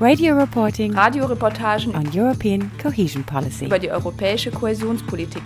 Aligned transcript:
Radio 0.00 0.36
reporting 0.36 0.94
Radioreportagen 0.94 1.92
on 1.96 2.04
European 2.14 2.70
cohesion 2.80 3.24
policy. 3.24 3.64
über 3.64 3.80
die 3.80 3.90
europäische 3.90 4.52
Kohäsionspolitik. 4.52 5.42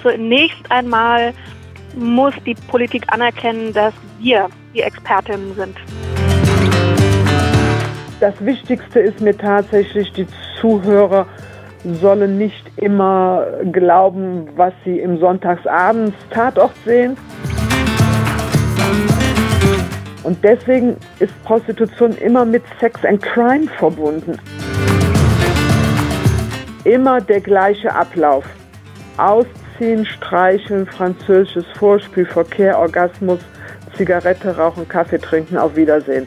Zunächst 0.00 0.70
einmal 0.70 1.34
muss 1.94 2.32
die 2.46 2.54
Politik 2.68 3.04
anerkennen, 3.12 3.74
dass 3.74 3.92
wir 4.18 4.48
die 4.72 4.80
Expertinnen 4.80 5.54
sind. 5.54 5.76
Das 8.18 8.34
Wichtigste 8.40 8.98
ist 8.98 9.20
mir 9.20 9.36
tatsächlich, 9.36 10.10
die 10.12 10.26
Zuhörer 10.58 11.26
sollen 11.84 12.38
nicht 12.38 12.70
immer 12.76 13.46
glauben, 13.72 14.48
was 14.56 14.72
sie 14.84 15.00
im 15.00 15.18
Sonntagsabends 15.18 16.16
Tatort 16.30 16.72
sehen. 16.84 17.16
Und 20.22 20.42
deswegen 20.44 20.96
ist 21.18 21.32
Prostitution 21.42 22.16
immer 22.18 22.44
mit 22.44 22.62
Sex 22.78 23.04
and 23.04 23.20
Crime 23.20 23.66
verbunden. 23.78 24.38
Immer 26.84 27.20
der 27.20 27.40
gleiche 27.40 27.92
Ablauf. 27.92 28.44
Ausziehen, 29.16 30.06
streicheln, 30.06 30.86
französisches 30.86 31.66
Vorspiel, 31.76 32.24
Verkehr, 32.24 32.78
Orgasmus, 32.78 33.40
Zigarette 33.96 34.56
rauchen, 34.56 34.88
Kaffee 34.88 35.18
trinken, 35.18 35.58
auf 35.58 35.74
Wiedersehen. 35.74 36.26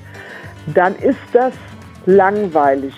Dann 0.73 0.95
ist 0.97 1.19
das 1.31 1.53
langweilig. 2.05 2.93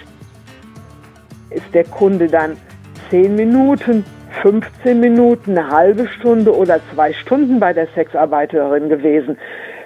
Ist 1.50 1.73
der 1.73 1.86
Kunde 1.86 2.28
dann 2.28 2.58
10 3.09 3.36
Minuten, 3.36 4.03
15 4.42 5.00
Minuten, 5.00 5.58
eine 5.58 5.70
halbe 5.70 6.08
Stunde 6.09 6.54
oder 6.54 6.81
zwei 6.94 7.14
Stunden 7.14 7.59
bei 7.59 7.72
der 7.72 7.88
Sexarbeiterin 7.95 8.89
gewesen? 8.89 9.38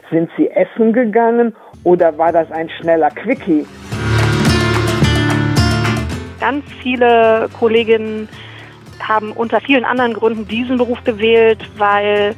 Sind 0.10 0.32
sie 0.38 0.50
essen 0.50 0.92
gegangen 0.92 1.56
oder 1.84 2.18
war 2.18 2.32
das 2.32 2.52
ein 2.52 2.68
schneller 2.70 3.12
Quickie? 3.12 3.68
Ganz 6.40 6.66
viele 6.82 7.48
Kolleginnen 7.60 8.28
haben 9.00 9.32
unter 9.32 9.62
vielen 9.62 9.86
anderen 9.86 10.14
Gründen 10.14 10.48
diesen 10.48 10.78
Beruf 10.78 11.04
gewählt, 11.04 11.64
weil 11.78 12.36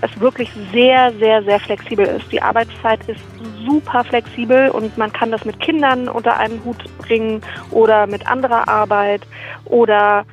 es 0.00 0.20
wirklich 0.20 0.50
sehr, 0.72 1.12
sehr, 1.20 1.44
sehr 1.44 1.60
flexibel 1.60 2.06
ist. 2.06 2.30
Die 2.32 2.42
Arbeitszeit 2.42 3.00
ist 3.08 3.20
super 3.64 4.04
flexibel 4.04 4.70
und 4.70 4.96
man 4.98 5.12
kann 5.12 5.30
das 5.30 5.44
mit 5.44 5.60
Kindern 5.60 6.08
unter 6.08 6.36
einen 6.36 6.62
Hut 6.64 6.84
bringen 6.98 7.42
oder 7.70 8.06
mit 8.06 8.26
anderer 8.26 8.68
Arbeit 8.68 9.22
oder 9.64 10.24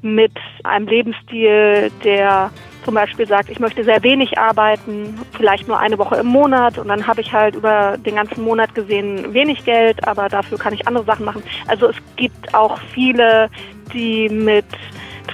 mit 0.00 0.32
einem 0.64 0.86
Lebensstil, 0.86 1.90
der 2.04 2.50
zum 2.84 2.94
Beispiel 2.94 3.26
sagt, 3.26 3.50
ich 3.50 3.60
möchte 3.60 3.84
sehr 3.84 4.02
wenig 4.02 4.38
arbeiten, 4.38 5.18
vielleicht 5.36 5.68
nur 5.68 5.78
eine 5.78 5.98
Woche 5.98 6.16
im 6.16 6.26
Monat 6.26 6.78
und 6.78 6.88
dann 6.88 7.06
habe 7.06 7.20
ich 7.20 7.32
halt 7.32 7.54
über 7.54 7.98
den 7.98 8.14
ganzen 8.14 8.42
Monat 8.42 8.74
gesehen 8.74 9.34
wenig 9.34 9.64
Geld, 9.64 10.06
aber 10.06 10.28
dafür 10.28 10.56
kann 10.58 10.72
ich 10.72 10.86
andere 10.86 11.04
Sachen 11.04 11.26
machen. 11.26 11.42
Also 11.66 11.88
es 11.88 11.96
gibt 12.16 12.54
auch 12.54 12.78
viele, 12.94 13.50
die 13.92 14.28
mit 14.28 14.64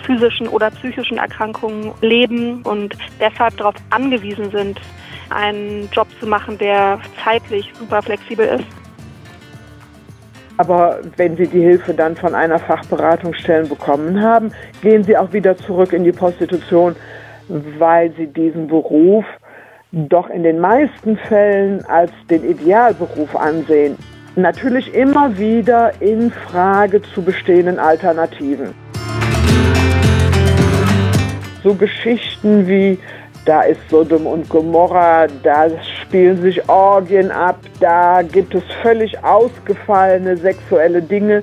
physischen 0.05 0.49
oder 0.49 0.71
psychischen 0.71 1.19
Erkrankungen 1.19 1.93
leben 2.01 2.62
und 2.62 2.97
deshalb 3.21 3.57
darauf 3.57 3.75
angewiesen 3.91 4.51
sind, 4.51 4.81
einen 5.31 5.89
Job 5.93 6.09
zu 6.21 6.27
machen, 6.27 6.59
der 6.59 6.99
zeitlich 7.23 7.73
super 7.79 8.03
flexibel 8.03 8.47
ist. 8.47 8.67
Aber 10.57 11.01
wenn 11.17 11.37
Sie 11.37 11.49
die 11.49 11.61
Hilfe 11.61 11.95
dann 11.95 12.17
von 12.17 12.35
einer 12.35 12.59
Fachberatungsstelle 12.59 13.67
bekommen 13.67 14.23
haben, 14.23 14.53
gehen 14.83 15.03
Sie 15.03 15.17
auch 15.17 15.33
wieder 15.33 15.57
zurück 15.57 15.93
in 15.93 16.05
die 16.05 16.13
Prostitution, 16.13 16.95
weil 17.49 18.13
Sie 18.17 18.29
diesen 18.29 18.69
Beruf 18.69 19.25
doch 19.91 20.29
in 20.31 20.43
den 20.43 20.61
meisten 20.61 21.17
Fällen 21.17 21.84
als 21.87 22.11
den 22.31 22.49
Idealberuf 22.49 23.34
ansehen. 23.34 23.97
Natürlich 24.37 24.93
immer 24.95 25.39
wieder 25.39 25.93
in 26.01 26.31
Frage 26.31 27.03
zu 27.03 27.23
bestehenden 27.23 27.79
Alternativen. 27.79 28.75
So 31.63 31.75
Geschichten 31.75 32.67
wie 32.67 32.99
da 33.44 33.62
ist 33.62 33.81
Sodom 33.91 34.27
und 34.27 34.49
Gomorra, 34.49 35.27
da 35.43 35.69
spielen 36.03 36.41
sich 36.41 36.69
Orgien 36.69 37.31
ab, 37.31 37.59
da 37.81 38.22
gibt 38.22 38.55
es 38.55 38.62
völlig 38.82 39.22
ausgefallene 39.22 40.37
sexuelle 40.37 41.03
Dinge. 41.03 41.43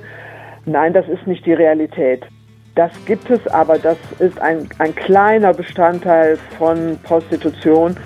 Nein, 0.64 0.92
das 0.92 1.08
ist 1.08 1.26
nicht 1.26 1.46
die 1.46 1.52
Realität. 1.52 2.24
Das 2.74 2.90
gibt 3.04 3.28
es, 3.30 3.46
aber 3.48 3.78
das 3.78 3.98
ist 4.18 4.40
ein, 4.40 4.68
ein 4.78 4.94
kleiner 4.94 5.52
Bestandteil 5.52 6.38
von 6.58 6.98
Prostitution. 7.02 7.96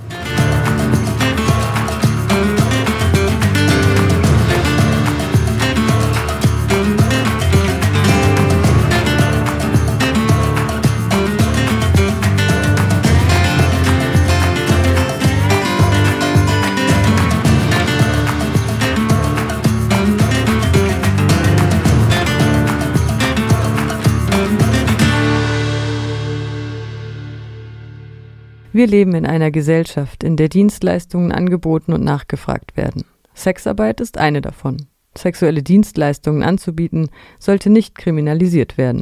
Wir 28.76 28.86
leben 28.86 29.14
in 29.14 29.24
einer 29.24 29.50
Gesellschaft, 29.50 30.22
in 30.22 30.36
der 30.36 30.50
Dienstleistungen 30.50 31.32
angeboten 31.32 31.94
und 31.94 32.04
nachgefragt 32.04 32.76
werden. 32.76 33.06
Sexarbeit 33.32 34.02
ist 34.02 34.18
eine 34.18 34.42
davon. 34.42 34.76
Sexuelle 35.16 35.62
Dienstleistungen 35.62 36.42
anzubieten, 36.42 37.08
sollte 37.38 37.70
nicht 37.70 37.94
kriminalisiert 37.94 38.76
werden. 38.76 39.00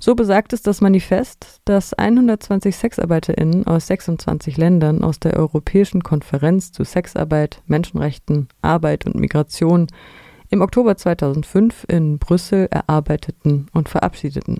So 0.00 0.16
besagt 0.16 0.52
es 0.52 0.62
das 0.62 0.80
Manifest, 0.80 1.60
das 1.64 1.94
120 1.94 2.74
SexarbeiterInnen 2.74 3.68
aus 3.68 3.86
26 3.86 4.56
Ländern 4.56 5.04
aus 5.04 5.20
der 5.20 5.36
Europäischen 5.36 6.02
Konferenz 6.02 6.72
zu 6.72 6.82
Sexarbeit, 6.82 7.62
Menschenrechten, 7.66 8.48
Arbeit 8.62 9.06
und 9.06 9.14
Migration 9.14 9.86
im 10.50 10.60
Oktober 10.60 10.96
2005 10.96 11.86
in 11.86 12.18
Brüssel 12.18 12.66
erarbeiteten 12.72 13.68
und 13.72 13.88
verabschiedeten. 13.88 14.58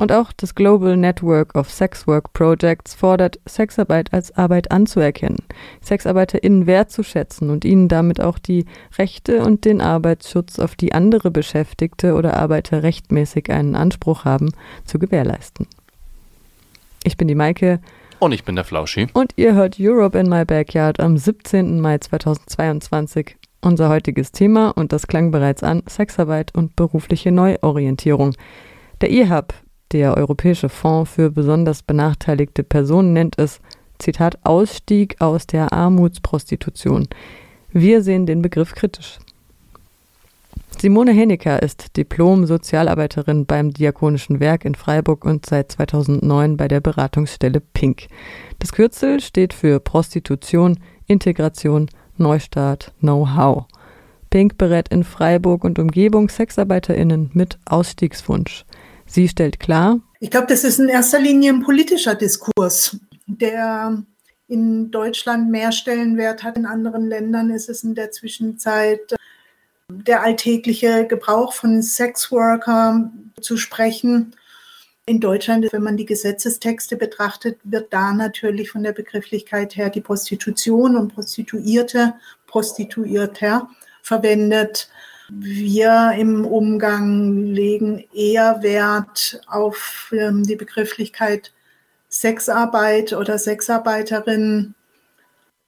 Und 0.00 0.12
auch 0.12 0.32
das 0.32 0.54
Global 0.54 0.96
Network 0.96 1.54
of 1.54 1.70
Sex 1.70 2.06
Work 2.06 2.32
Projects 2.32 2.94
fordert, 2.94 3.38
Sexarbeit 3.44 4.14
als 4.14 4.34
Arbeit 4.34 4.70
anzuerkennen, 4.70 5.44
SexarbeiterInnen 5.82 6.66
wertzuschätzen 6.66 7.50
und 7.50 7.66
ihnen 7.66 7.88
damit 7.88 8.18
auch 8.18 8.38
die 8.38 8.64
Rechte 8.96 9.42
und 9.42 9.66
den 9.66 9.82
Arbeitsschutz, 9.82 10.58
auf 10.58 10.74
die 10.74 10.94
andere 10.94 11.30
Beschäftigte 11.30 12.14
oder 12.14 12.38
Arbeiter 12.38 12.82
rechtmäßig 12.82 13.50
einen 13.50 13.74
Anspruch 13.74 14.24
haben, 14.24 14.52
zu 14.86 14.98
gewährleisten. 14.98 15.66
Ich 17.04 17.18
bin 17.18 17.28
die 17.28 17.34
Maike. 17.34 17.78
Und 18.20 18.32
ich 18.32 18.44
bin 18.44 18.54
der 18.54 18.64
Flauschi. 18.64 19.08
Und 19.12 19.34
ihr 19.36 19.52
hört 19.52 19.76
Europe 19.78 20.18
in 20.18 20.30
My 20.30 20.46
Backyard 20.46 20.98
am 20.98 21.18
17. 21.18 21.78
Mai 21.78 21.98
2022. 21.98 23.36
Unser 23.60 23.90
heutiges 23.90 24.32
Thema, 24.32 24.70
und 24.70 24.94
das 24.94 25.06
klang 25.06 25.30
bereits 25.30 25.62
an, 25.62 25.82
Sexarbeit 25.86 26.54
und 26.54 26.74
berufliche 26.74 27.32
Neuorientierung. 27.32 28.34
Der 29.02 29.10
IHAB, 29.10 29.52
der 29.92 30.16
Europäische 30.16 30.68
Fonds 30.68 31.10
für 31.10 31.30
besonders 31.30 31.82
benachteiligte 31.82 32.62
Personen 32.62 33.12
nennt 33.12 33.38
es, 33.38 33.60
Zitat, 33.98 34.38
Ausstieg 34.44 35.20
aus 35.20 35.46
der 35.46 35.72
Armutsprostitution. 35.72 37.08
Wir 37.72 38.02
sehen 38.02 38.26
den 38.26 38.42
Begriff 38.42 38.74
kritisch. 38.74 39.18
Simone 40.78 41.12
Henniker 41.12 41.62
ist 41.62 41.96
Diplom-Sozialarbeiterin 41.98 43.44
beim 43.44 43.70
Diakonischen 43.70 44.40
Werk 44.40 44.64
in 44.64 44.74
Freiburg 44.74 45.26
und 45.26 45.44
seit 45.44 45.72
2009 45.72 46.56
bei 46.56 46.68
der 46.68 46.80
Beratungsstelle 46.80 47.60
Pink. 47.60 48.06
Das 48.60 48.72
Kürzel 48.72 49.20
steht 49.20 49.52
für 49.52 49.78
Prostitution, 49.78 50.78
Integration, 51.06 51.90
Neustart, 52.16 52.92
Know-how. 53.00 53.66
Pink 54.30 54.56
berät 54.56 54.88
in 54.88 55.04
Freiburg 55.04 55.64
und 55.64 55.78
Umgebung 55.78 56.28
SexarbeiterInnen 56.28 57.30
mit 57.34 57.58
Ausstiegswunsch. 57.66 58.64
Sie 59.10 59.28
stellt 59.28 59.58
klar, 59.58 60.00
ich 60.20 60.30
glaube, 60.30 60.46
das 60.46 60.64
ist 60.64 60.78
in 60.78 60.88
erster 60.88 61.18
Linie 61.18 61.50
ein 61.50 61.62
politischer 61.62 62.14
Diskurs, 62.14 62.96
der 63.26 64.02
in 64.48 64.90
Deutschland 64.90 65.50
mehr 65.50 65.72
Stellenwert 65.72 66.42
hat. 66.42 66.56
In 66.56 66.66
anderen 66.66 67.08
Ländern 67.08 67.50
ist 67.50 67.68
es 67.70 67.82
in 67.82 67.94
der 67.94 68.10
Zwischenzeit 68.10 69.16
der 69.88 70.22
alltägliche 70.22 71.06
Gebrauch 71.06 71.54
von 71.54 71.82
Sexworker 71.82 73.10
zu 73.40 73.56
sprechen. 73.56 74.36
In 75.06 75.20
Deutschland, 75.20 75.72
wenn 75.72 75.82
man 75.82 75.96
die 75.96 76.06
Gesetzestexte 76.06 76.96
betrachtet, 76.96 77.58
wird 77.64 77.92
da 77.92 78.12
natürlich 78.12 78.70
von 78.70 78.82
der 78.82 78.92
Begrifflichkeit 78.92 79.74
her 79.74 79.88
die 79.88 80.02
Prostitution 80.02 80.96
und 80.96 81.14
Prostituierte, 81.14 82.14
Prostituierter 82.46 83.70
verwendet. 84.02 84.90
Wir 85.32 86.12
im 86.18 86.44
Umgang 86.44 87.46
legen 87.46 88.04
eher 88.12 88.62
Wert 88.62 89.40
auf 89.46 90.12
ähm, 90.12 90.42
die 90.42 90.56
Begrifflichkeit 90.56 91.52
Sexarbeit 92.08 93.12
oder 93.12 93.38
Sexarbeiterin. 93.38 94.74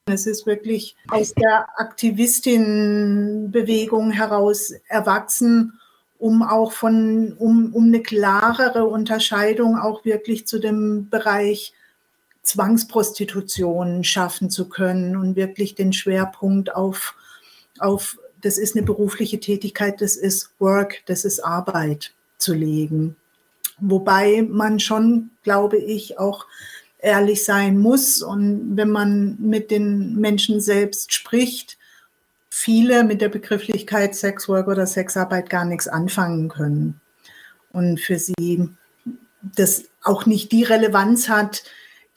Es 0.06 0.26
ist 0.26 0.46
wirklich 0.46 0.96
aus 1.08 1.32
der 1.34 1.68
Aktivistinnenbewegung 1.76 4.10
heraus 4.10 4.72
erwachsen, 4.88 5.78
um 6.18 6.42
auch 6.42 6.72
von, 6.72 7.34
um, 7.38 7.72
um 7.72 7.84
eine 7.84 8.02
klarere 8.02 8.86
Unterscheidung 8.86 9.78
auch 9.78 10.04
wirklich 10.04 10.48
zu 10.48 10.58
dem 10.58 11.08
Bereich 11.08 11.72
Zwangsprostitution 12.42 14.02
schaffen 14.02 14.50
zu 14.50 14.68
können 14.68 15.16
und 15.16 15.36
wirklich 15.36 15.76
den 15.76 15.92
Schwerpunkt 15.92 16.74
auf, 16.74 17.14
auf 17.78 18.18
das 18.42 18.58
ist 18.58 18.76
eine 18.76 18.84
berufliche 18.84 19.40
Tätigkeit, 19.40 20.00
das 20.00 20.16
ist 20.16 20.50
Work, 20.58 21.02
das 21.06 21.24
ist 21.24 21.40
Arbeit 21.40 22.12
zu 22.38 22.54
legen. 22.54 23.16
Wobei 23.80 24.42
man 24.48 24.78
schon, 24.80 25.30
glaube 25.42 25.78
ich, 25.78 26.18
auch 26.18 26.46
ehrlich 26.98 27.44
sein 27.44 27.78
muss 27.78 28.22
und 28.22 28.76
wenn 28.76 28.90
man 28.90 29.36
mit 29.40 29.70
den 29.70 30.16
Menschen 30.16 30.60
selbst 30.60 31.12
spricht, 31.12 31.78
viele 32.48 33.02
mit 33.02 33.20
der 33.20 33.28
Begrifflichkeit 33.28 34.14
Sexwork 34.14 34.68
oder 34.68 34.86
Sexarbeit 34.86 35.50
gar 35.50 35.64
nichts 35.64 35.88
anfangen 35.88 36.48
können 36.48 37.00
und 37.72 37.98
für 37.98 38.18
sie 38.18 38.68
das 39.42 39.84
auch 40.02 40.26
nicht 40.26 40.52
die 40.52 40.62
Relevanz 40.62 41.28
hat, 41.28 41.64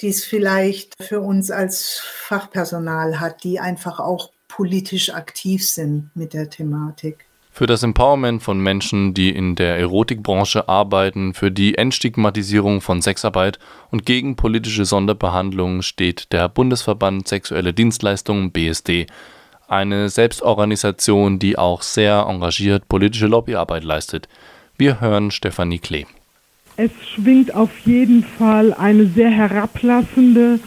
die 0.01 0.09
es 0.09 0.23
vielleicht 0.23 0.93
für 1.01 1.21
uns 1.21 1.49
als 1.49 1.99
Fachpersonal 1.99 3.19
hat, 3.19 3.43
die 3.43 3.59
einfach 3.59 3.99
auch 3.99 4.31
politisch 4.55 5.13
aktiv 5.13 5.67
sind 5.67 6.11
mit 6.15 6.33
der 6.33 6.49
Thematik. 6.49 7.25
Für 7.51 7.67
das 7.67 7.83
Empowerment 7.83 8.41
von 8.41 8.57
Menschen, 8.59 9.13
die 9.13 9.29
in 9.29 9.55
der 9.55 9.77
Erotikbranche 9.77 10.69
arbeiten, 10.69 11.33
für 11.33 11.51
die 11.51 11.77
Entstigmatisierung 11.77 12.79
von 12.79 13.01
Sexarbeit 13.01 13.59
und 13.91 14.05
gegen 14.05 14.37
politische 14.37 14.85
Sonderbehandlung 14.85 15.81
steht 15.81 16.31
der 16.31 16.47
Bundesverband 16.47 17.27
Sexuelle 17.27 17.73
Dienstleistungen 17.73 18.51
BSD, 18.51 19.07
eine 19.67 20.07
Selbstorganisation, 20.07 21.37
die 21.37 21.57
auch 21.57 21.81
sehr 21.81 22.25
engagiert 22.27 22.87
politische 22.87 23.27
Lobbyarbeit 23.27 23.83
leistet. 23.83 24.29
Wir 24.77 25.01
hören 25.01 25.31
Stefanie 25.31 25.79
Klee. 25.79 26.05
Es 26.77 26.91
schwingt 27.13 27.53
auf 27.53 27.71
jeden 27.85 28.23
Fall 28.23 28.73
eine 28.73 29.07
sehr 29.07 29.29
herablassende 29.29 30.59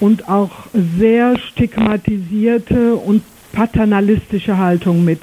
und 0.00 0.28
auch 0.28 0.50
sehr 0.98 1.38
stigmatisierte 1.38 2.94
und 2.94 3.22
paternalistische 3.52 4.58
Haltung 4.58 5.04
mit. 5.04 5.20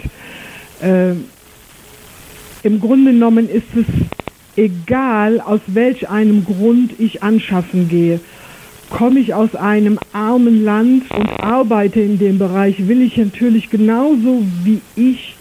Äh, 0.82 1.12
Im 2.64 2.80
Grunde 2.80 3.12
genommen 3.12 3.48
ist 3.50 3.76
es 3.76 3.86
egal, 4.58 5.40
aus 5.42 5.62
welch 5.68 6.10
einem 6.10 6.46
Grund 6.46 7.00
ich 7.00 7.24
anschaffen 7.24 7.90
gehe. 7.90 8.20
Komme 8.90 9.20
ich 9.20 9.34
aus 9.34 9.56
einem 9.56 10.00
armen 10.14 10.64
Land 10.64 11.12
und 11.12 11.28
arbeite 11.40 12.00
in 12.02 12.20
dem 12.20 12.38
Bereich, 12.38 12.88
will 12.88 13.02
ich 13.02 13.18
natürlich 13.18 13.70
genauso 13.70 14.44
wie 14.64 14.82
ich, 14.96 15.36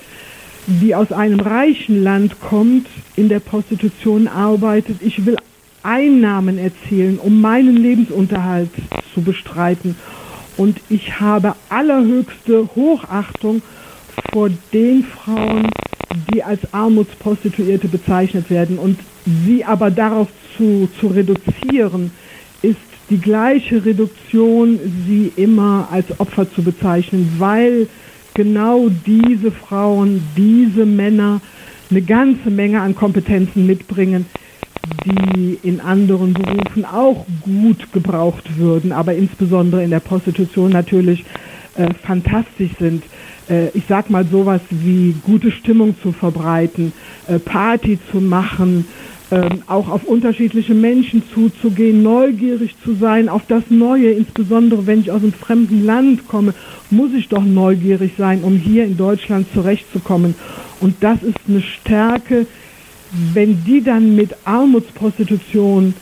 die 0.67 0.95
aus 0.95 1.13
einem 1.13 1.41
reichen 1.41 2.03
Land 2.03 2.41
kommt, 2.41 2.87
in 3.17 3.29
der 3.29 3.41
Prostitution 3.41 4.29
arbeitet. 4.29 4.97
Ich 5.03 5.27
will 5.27 5.37
Einnahmen 5.85 6.59
erzielen, 6.59 7.19
um 7.19 7.41
meinen 7.41 7.77
Lebensunterhalt 7.77 8.71
zu 9.13 9.23
bestreiten. 9.23 9.97
Und 10.57 10.81
ich 10.89 11.21
habe 11.21 11.55
allerhöchste 11.69 12.69
Hochachtung 12.75 13.63
vor 14.33 14.51
den 14.73 15.05
Frauen, 15.05 15.69
die 16.33 16.43
als 16.43 16.61
Armutsprostituierte 16.73 17.89
bezeichnet 17.89 18.51
werden. 18.51 18.79
Und 18.79 18.99
sie 19.47 19.65
aber 19.65 19.91
darauf 19.91 20.29
zu, 20.57 20.89
zu 21.01 21.09
reduzieren, 21.09 22.13
ist 22.63 22.77
die 23.11 23.19
gleiche 23.19 23.85
Reduktion, 23.85 24.79
sie 25.07 25.33
immer 25.37 25.89
als 25.91 26.19
Opfer 26.19 26.51
zu 26.51 26.63
bezeichnen, 26.63 27.35
weil 27.39 27.89
genau 28.33 28.89
diese 29.07 29.51
Frauen, 29.51 30.23
diese 30.37 30.87
Männer 30.87 31.41
eine 31.91 32.03
ganze 32.03 32.51
Menge 32.51 32.81
an 32.81 32.95
Kompetenzen 32.95 33.67
mitbringen, 33.67 34.27
die 35.05 35.59
in 35.63 35.81
anderen 35.81 36.35
Berufen 36.35 36.85
auch 36.85 37.27
gut 37.43 37.93
gebraucht 37.93 38.57
würden, 38.59 38.93
aber 38.93 39.15
insbesondere 39.15 39.85
in 39.85 39.91
der 39.91 40.01
Prostitution 40.01 40.71
natürlich 40.71 41.25
äh, 41.77 41.93
fantastisch 42.03 42.73
sind. 42.79 43.05
Äh, 43.49 43.69
ich 43.75 43.85
sag 43.89 44.11
mal 44.11 44.25
sowas 44.25 44.61
wie 44.71 45.15
gute 45.25 45.51
Stimmung 45.51 45.95
zu 46.03 46.13
verbreiten, 46.13 46.93
äh, 47.27 47.39
Party 47.39 47.99
zu 48.11 48.21
machen, 48.21 48.87
ähm, 49.31 49.63
auch 49.67 49.89
auf 49.89 50.05
unterschiedliche 50.05 50.75
Menschen 50.75 51.23
zuzugehen, 51.33 52.03
neugierig 52.03 52.77
zu 52.85 52.95
sein 52.95 53.29
auf 53.29 53.43
das 53.49 53.65
Neue, 53.71 54.11
insbesondere 54.11 54.87
wenn 54.87 55.01
ich 55.01 55.11
aus 55.11 55.23
einem 55.23 55.33
fremden 55.33 55.85
Land 55.85 56.29
komme, 56.29 56.55
muss 56.91 57.13
ich 57.15 57.29
doch 57.29 57.43
neugierig 57.43 58.13
sein, 58.19 58.43
um 58.45 58.57
hier 58.57 58.85
in 58.85 58.97
Deutschland 58.97 59.47
zurechtzukommen. 59.55 60.35
Und 60.81 60.97
das 61.01 61.23
ist 61.23 61.39
eine 61.49 61.63
Stärke, 61.63 62.47
wenn 63.33 63.63
die 63.65 63.83
dann 63.83 64.17
mit 64.17 64.37
Armutsprostitution 64.45 65.95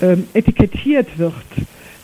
ähm, 0.00 0.28
etikettiert 0.34 1.18
wird, 1.18 1.34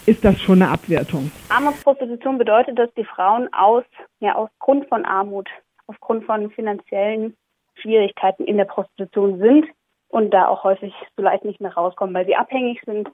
ist 0.06 0.24
das 0.24 0.40
schon 0.40 0.62
eine 0.62 0.70
Abwertung. 0.70 1.30
Armutsprostitution 1.48 2.38
bedeutet, 2.38 2.78
dass 2.78 2.92
die 2.94 3.04
Frauen 3.04 3.48
aus, 3.52 3.84
ja, 4.20 4.34
aufgrund 4.34 4.88
von 4.88 5.04
Armut, 5.04 5.48
aufgrund 5.86 6.24
von 6.24 6.50
finanziellen 6.50 7.34
Schwierigkeiten 7.76 8.44
in 8.44 8.56
der 8.56 8.64
Prostitution 8.64 9.38
sind 9.38 9.66
und 10.08 10.30
da 10.30 10.48
auch 10.48 10.64
häufig 10.64 10.92
so 11.16 11.22
leicht 11.22 11.44
nicht 11.44 11.60
mehr 11.60 11.72
rauskommen, 11.72 12.14
weil 12.14 12.26
sie 12.26 12.36
abhängig 12.36 12.80
sind 12.84 13.08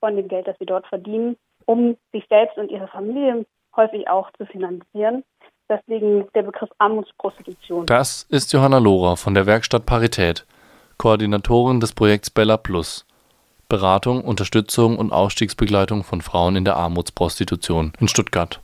von 0.00 0.16
dem 0.16 0.28
Geld, 0.28 0.46
das 0.46 0.56
sie 0.58 0.66
dort 0.66 0.86
verdienen, 0.86 1.36
um 1.64 1.96
sich 2.12 2.26
selbst 2.28 2.58
und 2.58 2.70
ihre 2.70 2.88
Familie 2.88 3.46
häufig 3.76 4.08
auch 4.08 4.30
zu 4.32 4.46
finanzieren. 4.46 5.24
Deswegen 5.68 6.28
der 6.34 6.42
Begriff 6.42 6.68
Armutsprostitution. 6.78 7.86
Das 7.86 8.24
ist 8.28 8.52
Johanna 8.52 8.78
Lohrer 8.78 9.16
von 9.16 9.32
der 9.32 9.46
Werkstatt 9.46 9.86
Parität, 9.86 10.44
Koordinatorin 10.98 11.80
des 11.80 11.92
Projekts 11.92 12.30
Bella 12.30 12.56
Plus. 12.56 13.04
Beratung, 13.68 14.22
Unterstützung 14.22 14.98
und 14.98 15.12
Ausstiegsbegleitung 15.12 16.04
von 16.04 16.20
Frauen 16.20 16.56
in 16.56 16.64
der 16.64 16.76
Armutsprostitution 16.76 17.92
in 17.98 18.08
Stuttgart. 18.08 18.60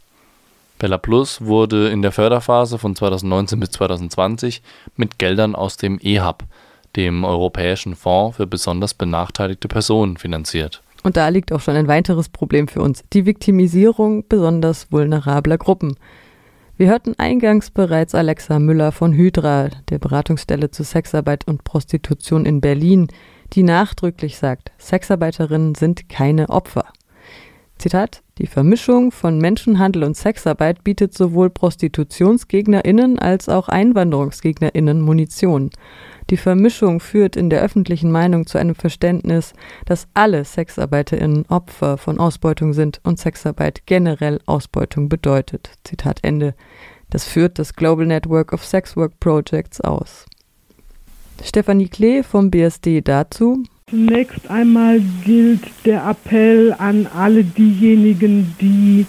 Bella 0.79 0.99
Plus 0.99 1.41
wurde 1.41 1.89
in 1.89 2.03
der 2.03 2.13
Förderphase 2.13 2.79
von 2.79 2.95
2019 2.95 3.59
bis 3.59 3.71
2020 3.71 4.63
mit 4.97 5.19
Geldern 5.19 5.55
aus 5.55 5.77
dem 5.77 5.99
EHAB, 6.01 6.45
dem 6.95 7.25
Europäischen 7.25 7.97
Fonds 7.97 8.37
für 8.37 8.47
besonders 8.47 8.95
benachteiligte 8.95 9.67
Personen, 9.67 10.19
finanziert. 10.19 10.83
Und 11.03 11.17
da 11.17 11.29
liegt 11.29 11.53
auch 11.53 11.61
schon 11.61 11.77
ein 11.77 11.89
weiteres 11.89 12.29
Problem 12.29 12.69
für 12.69 12.81
uns, 12.81 13.03
die 13.13 13.25
Viktimisierung 13.25 14.27
besonders 14.29 14.93
vulnerabler 14.93 15.59
Gruppen. 15.59 15.97
Wir 16.79 16.91
hörten 16.91 17.19
eingangs 17.19 17.73
bereits 17.73 18.15
Alexa 18.15 18.61
Müller 18.61 18.93
von 18.93 19.13
Hydra, 19.13 19.69
der 19.89 19.99
Beratungsstelle 19.99 20.71
zu 20.71 20.85
Sexarbeit 20.85 21.45
und 21.49 21.65
Prostitution 21.65 22.47
in 22.47 22.61
Berlin, 22.61 23.09
die 23.53 23.65
nachdrücklich 23.65 24.39
sagt, 24.39 24.71
Sexarbeiterinnen 24.79 25.75
sind 25.75 26.09
keine 26.09 26.51
Opfer. 26.51 26.85
Zitat, 27.79 28.23
die 28.39 28.47
Vermischung 28.47 29.11
von 29.11 29.39
Menschenhandel 29.39 30.05
und 30.05 30.17
Sexarbeit 30.17 30.85
bietet 30.85 31.15
sowohl 31.15 31.51
Prostitutionsgegnerinnen 31.51 33.19
als 33.19 33.49
auch 33.49 33.69
Einwanderungsgegnerinnen 33.69 35.01
Munition. 35.01 35.71
Die 36.31 36.37
Vermischung 36.37 37.01
führt 37.01 37.37
in 37.37 37.49
der 37.49 37.63
öffentlichen 37.63 38.11
Meinung 38.11 38.47
zu 38.47 38.59
einem 38.59 38.75
Verständnis, 38.75 39.55
dass 39.87 40.09
alle 40.13 40.45
Sexarbeiterinnen 40.45 41.47
Opfer 41.49 41.97
von 41.97 42.21
Ausbeutung 42.21 42.75
sind 42.75 43.01
und 43.03 43.19
Sexarbeit 43.19 43.87
generell 43.87 44.39
Ausbeutung 44.45 45.09
bedeutet. 45.09 45.71
Zitat 45.85 46.19
Ende. 46.23 46.55
Das 47.09 47.25
führt 47.25 47.59
das 47.59 47.75
Global 47.75 48.05
Network 48.05 48.53
of 48.53 48.63
Sex 48.63 48.95
Work 48.95 49.19
Projects 49.21 49.81
aus. 49.81 50.27
Stefanie 51.43 51.89
Klee 51.89 52.23
vom 52.23 52.51
BSD 52.51 53.01
dazu. 53.01 53.63
Zunächst 53.89 54.51
einmal 54.51 55.01
gilt 55.25 55.63
der 55.87 56.07
Appell 56.07 56.75
an 56.77 57.07
alle 57.07 57.43
diejenigen, 57.43 58.55
die 58.61 59.07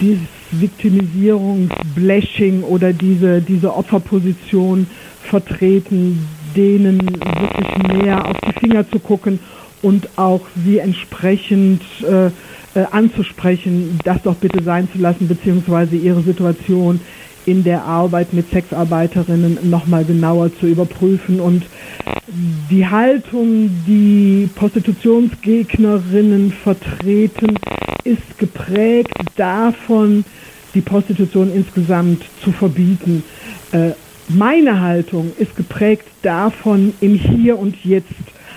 dieses 0.00 0.26
Viktimisierungsblashing 0.50 2.64
oder 2.64 2.92
diese, 2.92 3.40
diese 3.40 3.72
Opferposition 3.74 4.88
vertreten, 5.22 6.26
denen 6.56 7.00
wirklich 7.00 8.02
mehr 8.02 8.26
auf 8.26 8.36
die 8.46 8.60
Finger 8.60 8.88
zu 8.90 8.98
gucken 8.98 9.38
und 9.82 10.08
auch 10.16 10.42
sie 10.64 10.78
entsprechend 10.78 11.82
äh, 12.02 12.26
äh, 12.26 12.86
anzusprechen, 12.90 13.98
das 14.04 14.22
doch 14.22 14.36
bitte 14.36 14.62
sein 14.62 14.88
zu 14.92 14.98
lassen, 14.98 15.28
beziehungsweise 15.28 15.96
ihre 15.96 16.22
Situation 16.22 17.00
in 17.44 17.64
der 17.64 17.84
Arbeit 17.84 18.32
mit 18.32 18.50
Sexarbeiterinnen 18.50 19.68
nochmal 19.68 20.04
genauer 20.04 20.50
zu 20.58 20.66
überprüfen. 20.66 21.40
Und 21.40 21.64
die 22.70 22.86
Haltung, 22.86 23.70
die 23.86 24.48
Prostitutionsgegnerinnen 24.54 26.52
vertreten, 26.52 27.58
ist 28.04 28.38
geprägt 28.38 29.12
davon, 29.36 30.24
die 30.74 30.80
Prostitution 30.80 31.52
insgesamt 31.52 32.22
zu 32.42 32.52
verbieten. 32.52 33.24
Äh, 33.72 33.90
meine 34.28 34.80
Haltung 34.80 35.32
ist 35.38 35.56
geprägt 35.56 36.06
davon, 36.22 36.94
im 37.00 37.14
Hier 37.14 37.58
und 37.58 37.76
Jetzt, 37.84 38.08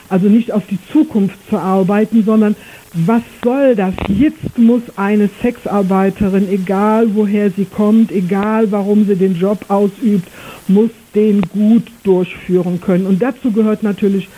also 0.10 0.28
nicht 0.28 0.52
auf 0.52 0.64
die 0.68 0.80
Zukunft 0.92 1.38
zu 1.50 1.58
arbeiten, 1.58 2.24
sondern 2.24 2.56
was 2.94 3.24
soll 3.44 3.76
das? 3.76 3.94
Jetzt 4.08 4.58
muss 4.58 4.82
eine 4.96 5.30
Sexarbeiterin, 5.42 6.48
egal 6.50 7.14
woher 7.14 7.52
sie 7.52 7.66
kommt, 7.66 8.12
egal 8.12 8.72
warum 8.72 9.06
sie 9.06 9.16
den 9.16 9.36
Job 9.36 9.66
ausübt, 9.68 10.28
muss 10.68 10.92
den 11.14 11.42
gut 11.42 11.84
durchführen 12.04 12.80
können. 12.80 13.06
Und 13.06 13.22
dazu 13.22 13.52
gehört 13.52 13.84
natürlich 13.84 14.30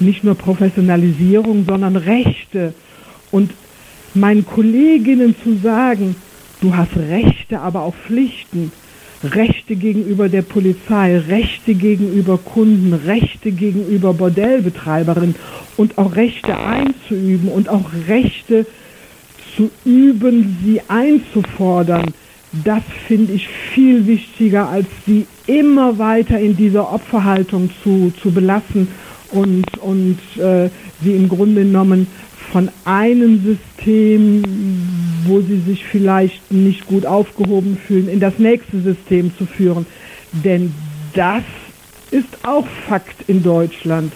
nicht 0.00 0.24
nur 0.24 0.34
Professionalisierung, 0.34 1.64
sondern 1.66 1.96
Rechte. 1.96 2.74
Und 3.30 3.52
meinen 4.14 4.44
Kolleginnen 4.44 5.34
zu 5.42 5.56
sagen, 5.62 6.16
du 6.60 6.76
hast 6.76 6.96
Rechte, 6.96 7.60
aber 7.60 7.82
auch 7.82 7.94
Pflichten. 7.94 8.72
Rechte 9.34 9.76
gegenüber 9.76 10.28
der 10.28 10.42
Polizei, 10.42 11.18
Rechte 11.18 11.74
gegenüber 11.74 12.38
Kunden, 12.38 12.92
Rechte 12.92 13.50
gegenüber 13.50 14.14
Bordellbetreiberinnen 14.14 15.34
und 15.76 15.98
auch 15.98 16.16
Rechte 16.16 16.56
einzuüben 16.56 17.48
und 17.48 17.68
auch 17.68 17.90
Rechte 18.08 18.66
zu 19.56 19.70
üben, 19.84 20.56
sie 20.64 20.80
einzufordern. 20.88 22.12
Das 22.64 22.82
finde 23.06 23.34
ich 23.34 23.48
viel 23.48 24.06
wichtiger, 24.06 24.68
als 24.68 24.86
sie 25.06 25.26
immer 25.46 25.98
weiter 25.98 26.38
in 26.38 26.56
dieser 26.56 26.92
Opferhaltung 26.92 27.70
zu, 27.82 28.12
zu 28.22 28.30
belassen 28.30 28.88
und, 29.32 29.78
und 29.78 30.18
äh, 30.38 30.70
sie 31.02 31.12
im 31.12 31.28
Grunde 31.28 31.62
genommen 31.62 32.06
von 32.52 32.70
einem 32.84 33.42
System, 33.42 34.42
wo 35.26 35.40
sie 35.40 35.60
sich 35.60 35.84
vielleicht 35.84 36.52
nicht 36.52 36.86
gut 36.86 37.06
aufgehoben 37.06 37.76
fühlen, 37.76 38.08
in 38.08 38.20
das 38.20 38.38
nächste 38.38 38.80
System 38.80 39.36
zu 39.36 39.46
führen. 39.46 39.86
Denn 40.32 40.74
das 41.14 41.42
ist 42.10 42.28
auch 42.44 42.66
Fakt 42.88 43.28
in 43.28 43.42
Deutschland. 43.42 44.12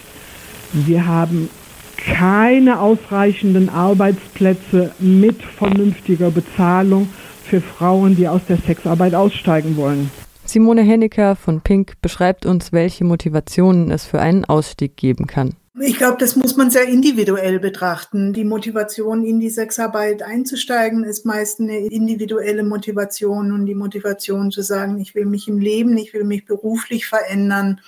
Wir 0.73 1.05
haben 1.05 1.49
keine 1.97 2.79
ausreichenden 2.79 3.69
Arbeitsplätze 3.69 4.91
mit 4.99 5.41
vernünftiger 5.43 6.31
Bezahlung 6.31 7.09
für 7.43 7.61
Frauen, 7.61 8.15
die 8.15 8.27
aus 8.27 8.41
der 8.47 8.57
Sexarbeit 8.57 9.13
aussteigen 9.13 9.75
wollen. 9.77 10.09
Simone 10.45 10.81
Hennecker 10.81 11.35
von 11.35 11.61
Pink 11.61 11.93
beschreibt 12.01 12.45
uns, 12.45 12.73
welche 12.73 13.03
Motivationen 13.03 13.91
es 13.91 14.05
für 14.05 14.19
einen 14.19 14.45
Ausstieg 14.45 14.97
geben 14.97 15.27
kann. 15.27 15.53
Ich 15.79 15.97
glaube, 15.97 16.17
das 16.17 16.35
muss 16.35 16.57
man 16.57 16.69
sehr 16.69 16.83
individuell 16.83 17.57
betrachten. 17.59 18.33
Die 18.33 18.43
Motivation, 18.43 19.23
in 19.23 19.39
die 19.39 19.49
Sexarbeit 19.49 20.21
einzusteigen, 20.21 21.05
ist 21.05 21.25
meist 21.25 21.61
eine 21.61 21.77
individuelle 21.87 22.63
Motivation 22.63 23.53
und 23.53 23.65
die 23.65 23.75
Motivation 23.75 24.51
zu 24.51 24.63
sagen, 24.63 24.99
ich 24.99 25.15
will 25.15 25.25
mich 25.25 25.47
im 25.47 25.59
Leben, 25.59 25.97
ich 25.97 26.13
will 26.13 26.25
mich 26.25 26.43
beruflich 26.45 27.07
verändern, 27.07 27.79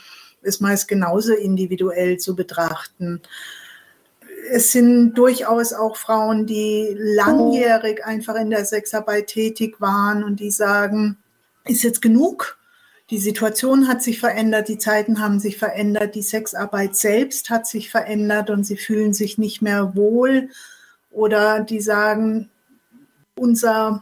ist 0.42 0.62
meist 0.62 0.88
genauso 0.88 1.34
individuell 1.34 2.18
zu 2.18 2.38
betrachten. 2.38 3.22
Es 4.50 4.72
sind 4.72 5.16
durchaus 5.16 5.74
auch 5.74 5.98
Frauen, 5.98 6.46
die 6.46 6.96
langjährig 6.98 8.06
einfach 8.06 8.36
in 8.36 8.50
der 8.50 8.64
Sexarbeit 8.64 9.28
tätig 9.28 9.82
waren 9.82 10.24
und 10.24 10.40
die 10.40 10.52
sagen, 10.52 11.18
ist 11.66 11.84
jetzt 11.84 12.02
genug? 12.02 12.58
Die 13.14 13.20
Situation 13.20 13.88
hat 13.88 14.02
sich 14.02 14.20
verändert, 14.20 14.70
die 14.70 14.80
Zeiten 14.80 15.20
haben 15.20 15.40
sich 15.40 15.60
verändert, 15.60 16.16
die 16.16 16.24
Sexarbeit 16.24 16.96
selbst 16.96 17.52
hat 17.52 17.68
sich 17.68 17.92
verändert 17.92 18.50
und 18.50 18.64
sie 18.64 18.76
fühlen 18.76 19.14
sich 19.14 19.38
nicht 19.38 19.62
mehr 19.62 19.96
wohl 19.96 20.50
oder 21.12 21.60
die 21.60 21.80
sagen, 21.80 22.50
unser 23.36 24.02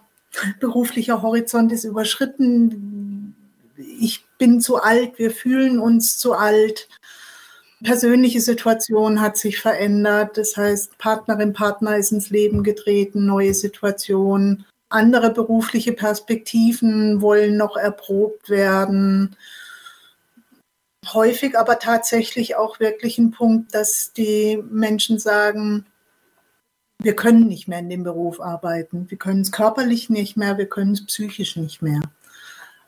beruflicher 0.61 1.21
Horizont 1.21 1.73
ist 1.73 1.83
überschritten, 1.83 3.35
ich 3.75 4.23
bin 4.37 4.61
zu 4.61 4.77
alt, 4.77 5.19
wir 5.19 5.31
fühlen 5.31 5.79
uns 5.79 6.17
zu 6.17 6.31
alt. 6.31 6.87
Persönliche 7.83 8.39
Situation 8.39 9.19
hat 9.19 9.35
sich 9.35 9.59
verändert, 9.59 10.37
das 10.37 10.55
heißt, 10.55 10.97
Partnerin, 10.99 11.51
Partner 11.51 11.97
ist 11.97 12.13
ins 12.13 12.29
Leben 12.29 12.63
getreten, 12.63 13.25
neue 13.25 13.55
Situation 13.55 14.63
andere 14.91 15.31
berufliche 15.31 15.93
Perspektiven 15.93 17.21
wollen 17.21 17.57
noch 17.57 17.77
erprobt 17.77 18.49
werden. 18.49 19.35
Häufig 21.13 21.57
aber 21.57 21.79
tatsächlich 21.79 22.55
auch 22.55 22.79
wirklich 22.79 23.17
ein 23.17 23.31
Punkt, 23.31 23.73
dass 23.73 24.13
die 24.13 24.61
Menschen 24.69 25.19
sagen, 25.19 25.85
wir 26.99 27.15
können 27.15 27.47
nicht 27.47 27.67
mehr 27.67 27.79
in 27.79 27.89
dem 27.89 28.03
Beruf 28.03 28.39
arbeiten. 28.39 29.09
Wir 29.09 29.17
können 29.17 29.41
es 29.41 29.51
körperlich 29.51 30.09
nicht 30.09 30.37
mehr, 30.37 30.57
wir 30.57 30.67
können 30.67 30.91
es 30.91 31.05
psychisch 31.05 31.55
nicht 31.55 31.81
mehr. 31.81 32.01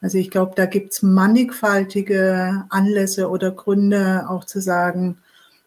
Also 0.02 0.18
ich 0.18 0.30
glaube, 0.30 0.54
da 0.56 0.66
gibt 0.66 0.92
es 0.94 1.02
mannigfaltige 1.02 2.66
Anlässe 2.70 3.30
oder 3.30 3.52
Gründe 3.52 4.26
auch 4.30 4.44
zu 4.44 4.62
sagen, 4.62 5.18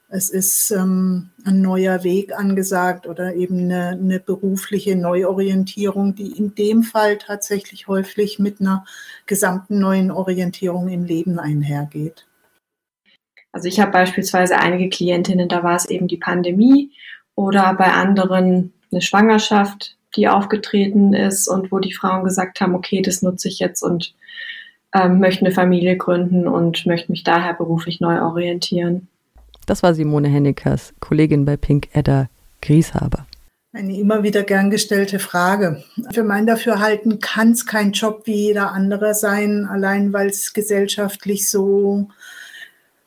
es 0.09 0.31
ist 0.31 0.71
ähm, 0.71 1.31
ein 1.45 1.61
neuer 1.63 2.05
Weg 2.05 2.33
angesagt 2.33 3.07
oder 3.07 3.35
eben 3.35 3.59
eine, 3.59 3.89
eine, 3.89 4.21
berufliche 4.21 4.95
Neuorientierung, 4.95 6.15
die 6.15 6.31
in 6.39 6.55
dem 6.55 6.85
Fall 6.85 7.19
tatsächlich 7.19 7.89
häufig 7.89 8.39
mit 8.39 8.61
einer 8.61 8.85
gesamten 9.27 9.81
neuen 9.81 10.13
Orientierung 10.13 10.89
im 10.89 11.05
Leben 11.05 11.41
einhergeht. 11.41 12.27
Also 13.51 13.69
ich 13.69 13.81
habe 13.81 13.91
beispielsweise 13.91 14.59
einige 14.59 14.91
Klientinnen, 14.91 15.49
da 15.49 15.65
war 15.65 15.77
es 15.77 15.87
eben 15.87 16.07
die 16.07 16.19
Pandemie 16.19 16.93
oder 17.35 17.75
bei 17.75 17.93
anderen 17.93 18.73
eine 18.93 19.03
Schwangerschaft, 19.03 19.97
die 20.15 20.29
aufgetreten 20.29 21.15
ist 21.15 21.49
und 21.49 21.73
wo 21.73 21.81
die 21.81 21.93
Frauen 21.93 22.25
gesagt 22.25 22.61
haben, 22.61 22.75
okay, 22.75 23.03
das 23.03 23.23
nutze 23.23 23.49
ich 23.49 23.59
jetzt 23.59 23.83
und 23.83 24.15
ähm, 24.95 25.19
möchte 25.19 25.45
eine 25.45 25.55
Familie 25.55 25.97
gründen 25.97 26.47
und 26.47 26.87
möchte 26.87 27.11
mich 27.11 27.25
daher 27.25 27.55
beruflich 27.55 28.01
neu 28.01 28.21
orientieren. 28.23 29.09
Das 29.67 29.83
war 29.83 29.95
Simone 29.95 30.29
Hennickers, 30.29 30.95
Kollegin 31.01 31.45
bei 31.45 31.57
Pink 31.57 31.89
Edda 31.93 32.29
Grieshaber. 32.63 33.27
Eine 33.73 33.99
immer 33.99 34.23
wieder 34.23 34.45
gern 34.45 34.71
gestellte 34.71 35.19
Frage. 35.19 35.83
Für 36.13 36.25
mein 36.25 36.47
Dafürhalten 36.47 37.19
kann 37.19 37.51
es 37.51 37.67
kein 37.67 37.93
Job 37.93 38.23
wie 38.25 38.47
jeder 38.47 38.73
andere 38.73 39.15
sein, 39.15 39.67
allein 39.67 40.13
weil 40.13 40.29
es 40.29 40.55
gesellschaftlich 40.55 41.51
so 41.51 42.09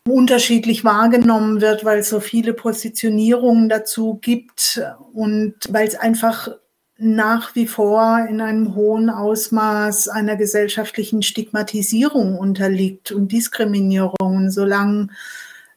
unterschiedlich 0.07 0.83
wahrgenommen 0.83 1.61
wird, 1.61 1.85
weil 1.85 1.99
es 1.99 2.09
so 2.09 2.19
viele 2.19 2.53
Positionierungen 2.53 3.69
dazu 3.69 4.19
gibt 4.21 4.81
und 5.13 5.55
weil 5.69 5.87
es 5.87 5.95
einfach 5.95 6.49
nach 6.97 7.55
wie 7.55 7.67
vor 7.67 8.27
in 8.29 8.41
einem 8.41 8.75
hohen 8.75 9.09
Ausmaß 9.09 10.09
einer 10.09 10.35
gesellschaftlichen 10.35 11.21
Stigmatisierung 11.21 12.37
unterliegt 12.37 13.11
und 13.11 13.31
Diskriminierung. 13.31 14.51
Solange 14.51 15.07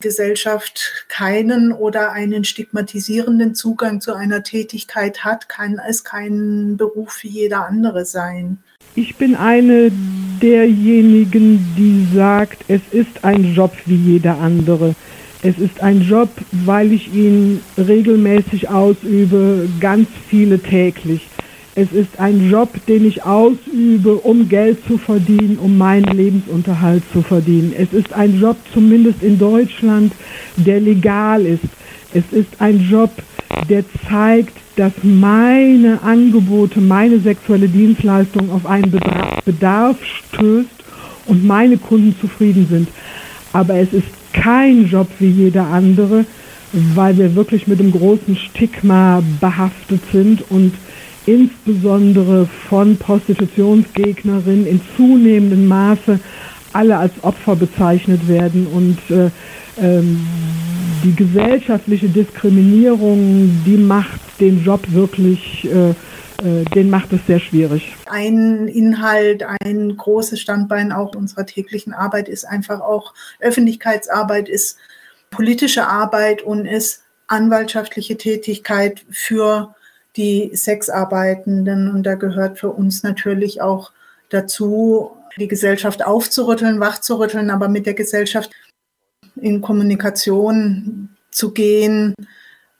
Gesellschaft 0.02 1.06
keinen 1.08 1.72
oder 1.72 2.12
einen 2.12 2.44
stigmatisierenden 2.44 3.54
Zugang 3.54 4.02
zu 4.02 4.12
einer 4.14 4.42
Tätigkeit 4.42 5.24
hat, 5.24 5.48
kann 5.48 5.80
es 5.88 6.04
kein 6.04 6.76
Beruf 6.76 7.22
wie 7.22 7.28
jeder 7.28 7.66
andere 7.66 8.04
sein. 8.04 8.58
Ich 8.94 9.16
bin 9.16 9.34
eine 9.34 9.90
derjenigen, 10.42 11.74
die 11.78 12.06
sagt, 12.14 12.64
es 12.68 12.82
ist 12.90 13.24
ein 13.24 13.54
Job 13.54 13.72
wie 13.86 13.96
jeder 13.96 14.38
andere. 14.38 14.94
Es 15.42 15.58
ist 15.58 15.80
ein 15.80 16.02
Job, 16.02 16.28
weil 16.52 16.92
ich 16.92 17.12
ihn 17.12 17.62
regelmäßig 17.78 18.68
ausübe, 18.68 19.68
ganz 19.80 20.08
viele 20.28 20.58
täglich. 20.58 21.26
Es 21.74 21.90
ist 21.92 22.18
ein 22.18 22.50
Job, 22.50 22.68
den 22.86 23.06
ich 23.06 23.24
ausübe, 23.24 24.16
um 24.16 24.46
Geld 24.46 24.86
zu 24.86 24.98
verdienen, 24.98 25.56
um 25.58 25.78
meinen 25.78 26.14
Lebensunterhalt 26.14 27.02
zu 27.14 27.22
verdienen. 27.22 27.72
Es 27.76 27.94
ist 27.94 28.12
ein 28.12 28.38
Job, 28.38 28.58
zumindest 28.74 29.22
in 29.22 29.38
Deutschland, 29.38 30.12
der 30.56 30.80
legal 30.80 31.46
ist. 31.46 31.64
Es 32.12 32.24
ist 32.30 32.48
ein 32.58 32.86
Job, 32.90 33.10
der 33.70 33.84
zeigt, 34.06 34.54
dass 34.76 34.92
meine 35.02 36.02
Angebote, 36.02 36.78
meine 36.82 37.20
sexuelle 37.20 37.68
Dienstleistung 37.68 38.50
auf 38.50 38.66
einen 38.66 38.92
Bedarf 39.46 39.96
stößt 40.04 40.68
und 41.26 41.46
meine 41.46 41.78
Kunden 41.78 42.14
zufrieden 42.20 42.66
sind. 42.68 42.88
Aber 43.54 43.76
es 43.76 43.94
ist 43.94 44.08
kein 44.34 44.86
Job 44.88 45.08
wie 45.20 45.30
jeder 45.30 45.66
andere, 45.68 46.26
weil 46.72 47.16
wir 47.16 47.34
wirklich 47.34 47.66
mit 47.66 47.80
einem 47.80 47.92
großen 47.92 48.36
Stigma 48.36 49.22
behaftet 49.40 50.00
sind 50.12 50.42
und 50.50 50.72
insbesondere 51.26 52.46
von 52.68 52.96
Prostitutionsgegnerinnen 52.96 54.66
in 54.66 54.80
zunehmendem 54.96 55.66
Maße 55.66 56.18
alle 56.72 56.96
als 56.98 57.12
Opfer 57.22 57.56
bezeichnet 57.56 58.26
werden 58.28 58.66
und 58.66 58.98
äh, 59.10 59.30
ähm, 59.80 60.20
die 61.04 61.14
gesellschaftliche 61.14 62.08
Diskriminierung, 62.08 63.62
die 63.66 63.76
macht 63.76 64.20
den 64.40 64.64
Job 64.64 64.80
wirklich, 64.88 65.64
äh, 65.64 65.90
äh, 65.90 66.64
den 66.74 66.90
macht 66.90 67.12
es 67.12 67.20
sehr 67.26 67.40
schwierig. 67.40 67.94
Ein 68.06 68.68
Inhalt, 68.68 69.44
ein 69.64 69.96
großes 69.96 70.40
Standbein 70.40 70.92
auch 70.92 71.14
unserer 71.14 71.46
täglichen 71.46 71.92
Arbeit 71.92 72.28
ist 72.28 72.44
einfach 72.44 72.80
auch 72.80 73.14
Öffentlichkeitsarbeit, 73.40 74.48
ist 74.48 74.78
politische 75.30 75.86
Arbeit 75.86 76.42
und 76.42 76.66
ist 76.66 77.02
anwaltschaftliche 77.26 78.16
Tätigkeit 78.16 79.04
für 79.10 79.74
die 80.16 80.50
Sexarbeitenden. 80.54 81.90
Und 81.90 82.04
da 82.04 82.14
gehört 82.14 82.58
für 82.58 82.70
uns 82.70 83.02
natürlich 83.02 83.60
auch 83.60 83.92
dazu, 84.28 85.12
die 85.38 85.48
Gesellschaft 85.48 86.04
aufzurütteln, 86.04 86.80
wachzurütteln, 86.80 87.50
aber 87.50 87.68
mit 87.68 87.86
der 87.86 87.94
Gesellschaft 87.94 88.50
in 89.36 89.60
Kommunikation 89.60 91.08
zu 91.30 91.52
gehen 91.52 92.14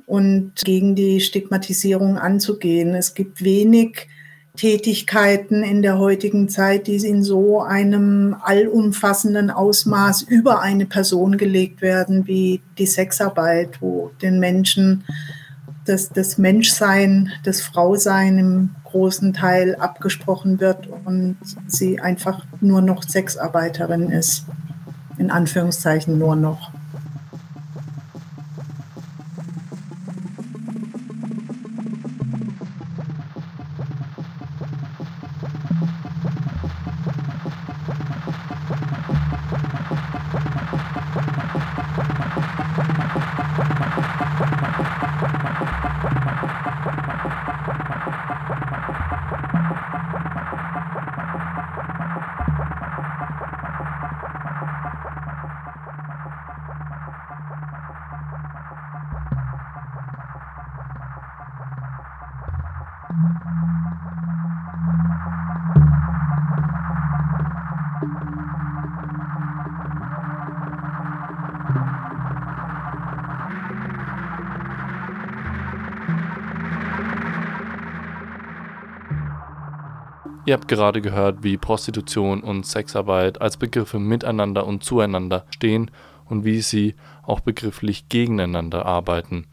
und 0.07 0.53
gegen 0.65 0.95
die 0.95 1.21
Stigmatisierung 1.21 2.19
anzugehen. 2.19 2.95
Es 2.95 3.15
gibt 3.15 3.43
wenig 3.43 4.09
Tätigkeiten 4.57 5.63
in 5.63 5.81
der 5.81 5.99
heutigen 5.99 6.51
Zeit, 6.51 6.87
die 6.87 6.97
in 6.97 7.23
so 7.23 7.63
einem 7.63 8.37
allumfassenden 8.43 9.51
Ausmaß 9.51 10.23
über 10.23 10.61
eine 10.61 10.85
Person 10.85 11.39
gelegt 11.39 11.81
werden, 11.81 12.27
wie 12.27 12.61
die 12.77 12.87
Sexarbeit, 12.87 13.81
wo 13.81 14.11
den 14.21 14.39
Menschen 14.39 15.05
das, 15.85 16.11
das 16.11 16.39
Menschsein, 16.39 17.31
das 17.45 17.61
Frausein 17.61 18.39
im 18.39 18.71
großen 18.85 19.33
Teil 19.33 19.75
abgesprochen 19.77 20.61
wird 20.61 20.89
und 21.05 21.37
sie 21.67 22.01
einfach 22.01 22.45
nur 22.61 22.83
noch 22.83 23.03
Sexarbeiterin 23.03 24.11
ist. 24.11 24.47
In 25.19 25.31
Anführungszeichen 25.31 26.19
nur 26.19 26.37
noch. 26.37 26.73
Ihr 80.53 80.59
habt 80.59 80.69
gerade 80.69 81.01
gehört, 81.01 81.43
wie 81.43 81.57
Prostitution 81.57 82.43
und 82.43 82.67
Sexarbeit 82.67 83.41
als 83.41 83.57
Begriffe 83.57 83.99
miteinander 83.99 84.67
und 84.67 84.85
zueinander 84.85 85.47
stehen 85.49 85.91
und 86.27 86.45
wie 86.45 86.61
sie 86.61 86.95
auch 87.23 87.41
begrifflich 87.41 88.11
gegeneinander 88.11 88.85
arbeiten. 88.85 89.47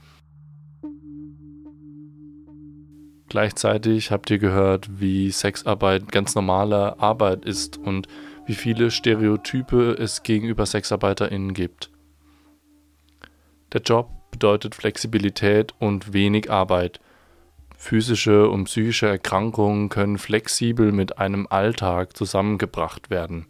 Gleichzeitig 3.30 4.12
habt 4.12 4.30
ihr 4.30 4.40
gehört, 4.40 5.00
wie 5.00 5.32
Sexarbeit 5.32 6.12
ganz 6.12 6.36
normale 6.36 7.00
Arbeit 7.00 7.46
ist 7.46 7.78
und 7.78 8.10
wie 8.46 8.56
viele 8.56 8.92
Stereotype 8.92 9.94
es 9.94 10.24
gegenüber 10.24 10.66
SexarbeiterInnen 10.66 11.54
gibt. 11.54 11.92
Der 13.72 13.80
Job 13.80 14.10
bedeutet 14.32 14.76
Flexibilität 14.76 15.74
und 15.80 16.12
wenig 16.12 16.52
Arbeit. 16.52 17.00
Physische 17.82 18.50
und 18.50 18.66
psychische 18.66 19.08
Erkrankungen 19.08 19.88
können 19.88 20.18
flexibel 20.18 20.92
mit 20.92 21.18
einem 21.18 21.48
Alltag 21.50 22.16
zusammengebracht 22.16 23.10
werden. 23.10 23.48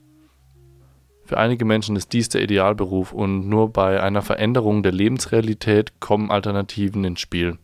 Für 1.25 1.39
einige 1.39 1.65
Menschen 1.65 1.95
ist 1.95 2.13
dies 2.13 2.29
der 2.29 2.43
Idealberuf 2.43 3.11
und 3.11 3.49
nur 3.49 3.73
bei 3.73 4.01
einer 4.01 4.21
Veränderung 4.21 4.83
der 4.83 4.91
Lebensrealität 4.91 5.99
kommen 5.99 6.29
Alternativen 6.29 7.03
ins 7.05 7.21
Spiel. 7.21 7.57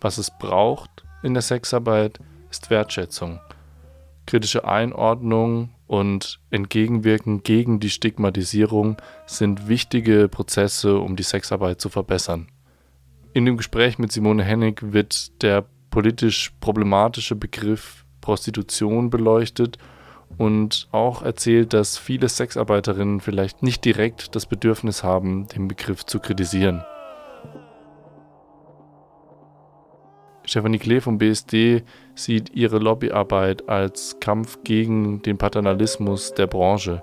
Was 0.00 0.16
es 0.16 0.30
braucht 0.38 1.04
in 1.22 1.34
der 1.34 1.42
Sexarbeit, 1.42 2.20
ist 2.50 2.70
Wertschätzung, 2.70 3.38
kritische 4.24 4.64
Einordnung 4.64 5.74
und 5.86 6.40
Entgegenwirken 6.50 7.42
gegen 7.42 7.80
die 7.80 7.90
Stigmatisierung 7.90 8.96
sind 9.26 9.68
wichtige 9.68 10.26
Prozesse, 10.28 10.98
um 10.98 11.16
die 11.16 11.22
Sexarbeit 11.22 11.82
zu 11.82 11.90
verbessern. 11.90 12.48
In 13.32 13.44
dem 13.44 13.56
Gespräch 13.56 13.98
mit 13.98 14.10
Simone 14.10 14.42
Hennig 14.42 14.92
wird 14.92 15.42
der 15.42 15.64
politisch 15.90 16.52
problematische 16.60 17.36
Begriff 17.36 18.04
Prostitution 18.20 19.08
beleuchtet 19.08 19.78
und 20.36 20.88
auch 20.90 21.22
erzählt, 21.22 21.72
dass 21.72 21.96
viele 21.96 22.28
Sexarbeiterinnen 22.28 23.20
vielleicht 23.20 23.62
nicht 23.62 23.84
direkt 23.84 24.34
das 24.34 24.46
Bedürfnis 24.46 25.04
haben, 25.04 25.46
den 25.46 25.68
Begriff 25.68 26.04
zu 26.04 26.18
kritisieren. 26.18 26.82
Stefanie 30.44 30.78
Klee 30.78 31.00
vom 31.00 31.18
BSD 31.18 31.84
sieht 32.16 32.50
ihre 32.54 32.78
Lobbyarbeit 32.78 33.68
als 33.68 34.18
Kampf 34.18 34.58
gegen 34.64 35.22
den 35.22 35.38
Paternalismus 35.38 36.34
der 36.34 36.48
Branche. 36.48 37.02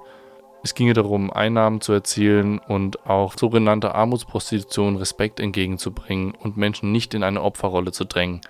Es 0.63 0.75
ginge 0.75 0.93
darum, 0.93 1.31
Einnahmen 1.31 1.81
zu 1.81 1.93
erzielen 1.93 2.59
und 2.59 3.05
auch 3.05 3.35
sogenannter 3.37 3.95
Armutsprostitution 3.95 4.97
Respekt 4.97 5.39
entgegenzubringen 5.39 6.33
und 6.33 6.57
Menschen 6.57 6.91
nicht 6.91 7.13
in 7.13 7.23
eine 7.23 7.41
Opferrolle 7.41 7.91
zu 7.91 8.05
drängen. 8.05 8.41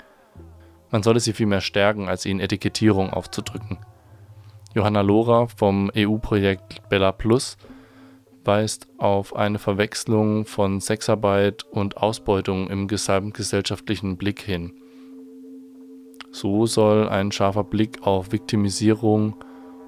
Man 0.90 1.04
solle 1.04 1.20
sie 1.20 1.34
vielmehr 1.34 1.62
stärken, 1.62 2.08
als 2.08 2.26
ihnen 2.26 2.40
Etikettierung 2.40 3.12
aufzudrücken. 3.12 3.78
Johanna 4.74 5.02
Lohra 5.02 5.48
vom 5.48 5.92
EU-Projekt 5.96 6.88
Bella 6.90 7.12
Plus 7.12 7.58
weist 8.46 8.88
auf 8.98 9.36
eine 9.36 9.60
Verwechslung 9.60 10.46
von 10.46 10.80
Sexarbeit 10.80 11.64
und 11.64 11.98
Ausbeutung 11.98 12.70
im 12.70 12.88
gesamtgesellschaftlichen 12.88 14.18
Blick 14.18 14.42
hin. 14.42 14.74
So 16.32 16.66
soll 16.66 17.10
ein 17.10 17.32
scharfer 17.32 17.64
Blick 17.64 18.04
auf 18.04 18.32
Viktimisierung 18.32 19.44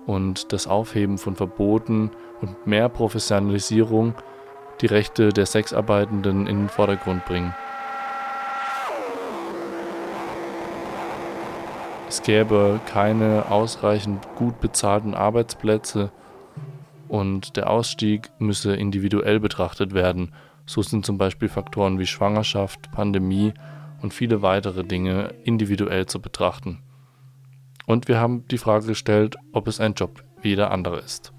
und 0.09 0.53
das 0.53 0.65
Aufheben 0.65 1.19
von 1.19 1.35
Verboten 1.35 2.09
und 2.41 2.65
mehr 2.65 2.89
Professionalisierung 2.89 4.15
die 4.81 4.87
Rechte 4.87 5.29
der 5.29 5.45
Sexarbeitenden 5.45 6.47
in 6.47 6.61
den 6.61 6.69
Vordergrund 6.69 7.25
bringen. 7.25 7.53
Es 12.07 12.23
gäbe 12.23 12.79
keine 12.87 13.51
ausreichend 13.51 14.27
gut 14.35 14.59
bezahlten 14.59 15.13
Arbeitsplätze 15.13 16.11
und 17.07 17.55
der 17.55 17.69
Ausstieg 17.69 18.31
müsse 18.39 18.75
individuell 18.75 19.39
betrachtet 19.39 19.93
werden. 19.93 20.33
So 20.65 20.81
sind 20.81 21.05
zum 21.05 21.19
Beispiel 21.19 21.49
Faktoren 21.49 21.99
wie 21.99 22.07
Schwangerschaft, 22.07 22.91
Pandemie 22.91 23.53
und 24.01 24.11
viele 24.11 24.41
weitere 24.41 24.83
Dinge 24.83 25.35
individuell 25.43 26.07
zu 26.07 26.19
betrachten. 26.19 26.79
Und 27.89 28.07
wir 28.07 28.19
haben 28.19 28.47
die 28.49 28.59
Frage 28.59 28.85
gestellt, 28.85 29.35
ob 29.51 29.67
es 29.67 29.79
ein 29.79 29.95
Job 29.95 30.23
wie 30.43 30.49
jeder 30.49 30.69
andere 30.69 30.99
ist. 30.99 31.33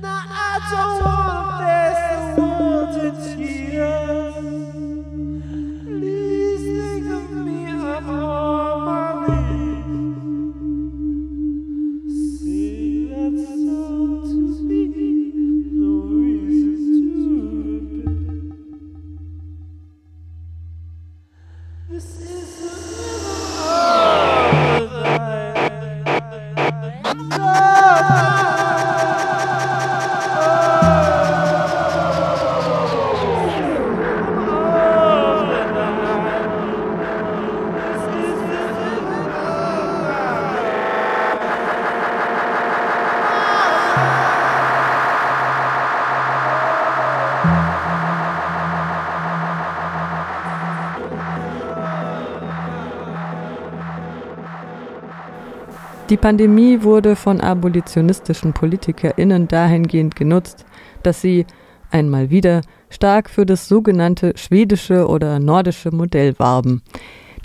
Na, 0.00 0.24
also. 0.54 1.07
Jesus. 22.28 22.77
Pandemie 56.20 56.82
wurde 56.82 57.16
von 57.16 57.40
abolitionistischen 57.40 58.52
PolitikerInnen 58.52 59.48
dahingehend 59.48 60.16
genutzt, 60.16 60.66
dass 61.02 61.20
sie 61.20 61.46
einmal 61.90 62.30
wieder 62.30 62.62
stark 62.90 63.30
für 63.30 63.46
das 63.46 63.68
sogenannte 63.68 64.32
schwedische 64.36 65.06
oder 65.06 65.38
nordische 65.38 65.90
Modell 65.90 66.38
warben. 66.38 66.82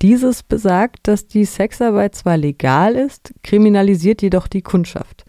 Dieses 0.02 0.44
besagt, 0.44 1.08
dass 1.08 1.28
die 1.28 1.46
Sexarbeit 1.46 2.16
zwar 2.16 2.36
legal 2.38 2.96
ist, 2.96 3.34
kriminalisiert 3.44 4.22
jedoch 4.22 4.48
die 4.48 4.62
Kundschaft. 4.62 5.24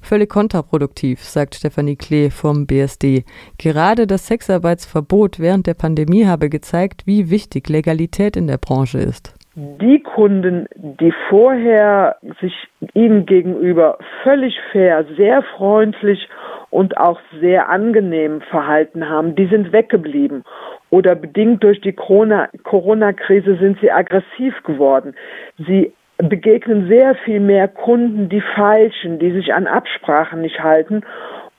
Völlig 0.00 0.30
kontraproduktiv, 0.30 1.22
sagt 1.22 1.54
Stefanie 1.54 1.96
Klee 1.96 2.30
vom 2.30 2.66
BSD. 2.66 3.24
Gerade 3.58 4.06
das 4.06 4.26
Sexarbeitsverbot 4.26 5.38
während 5.38 5.66
der 5.66 5.74
Pandemie 5.74 6.26
habe 6.26 6.48
gezeigt, 6.48 7.02
wie 7.06 7.28
wichtig 7.28 7.68
Legalität 7.68 8.36
in 8.36 8.46
der 8.46 8.58
Branche 8.58 8.98
ist. 8.98 9.34
Die 9.62 10.02
Kunden, 10.02 10.68
die 10.74 11.12
vorher 11.28 12.16
sich 12.40 12.54
ihnen 12.94 13.26
gegenüber 13.26 13.98
völlig 14.22 14.58
fair, 14.72 15.04
sehr 15.18 15.42
freundlich 15.42 16.30
und 16.70 16.96
auch 16.96 17.20
sehr 17.42 17.68
angenehm 17.68 18.40
verhalten 18.40 19.06
haben, 19.06 19.34
die 19.34 19.44
sind 19.48 19.70
weggeblieben. 19.70 20.44
Oder 20.88 21.14
bedingt 21.14 21.62
durch 21.62 21.78
die 21.82 21.92
Corona-Krise 21.92 23.58
sind 23.58 23.78
sie 23.82 23.90
aggressiv 23.90 24.54
geworden. 24.62 25.14
Sie 25.58 25.92
begegnen 26.16 26.88
sehr 26.88 27.14
viel 27.16 27.40
mehr 27.40 27.68
Kunden, 27.68 28.30
die 28.30 28.42
falschen, 28.54 29.18
die 29.18 29.32
sich 29.32 29.52
an 29.52 29.66
Absprachen 29.66 30.40
nicht 30.40 30.60
halten. 30.62 31.02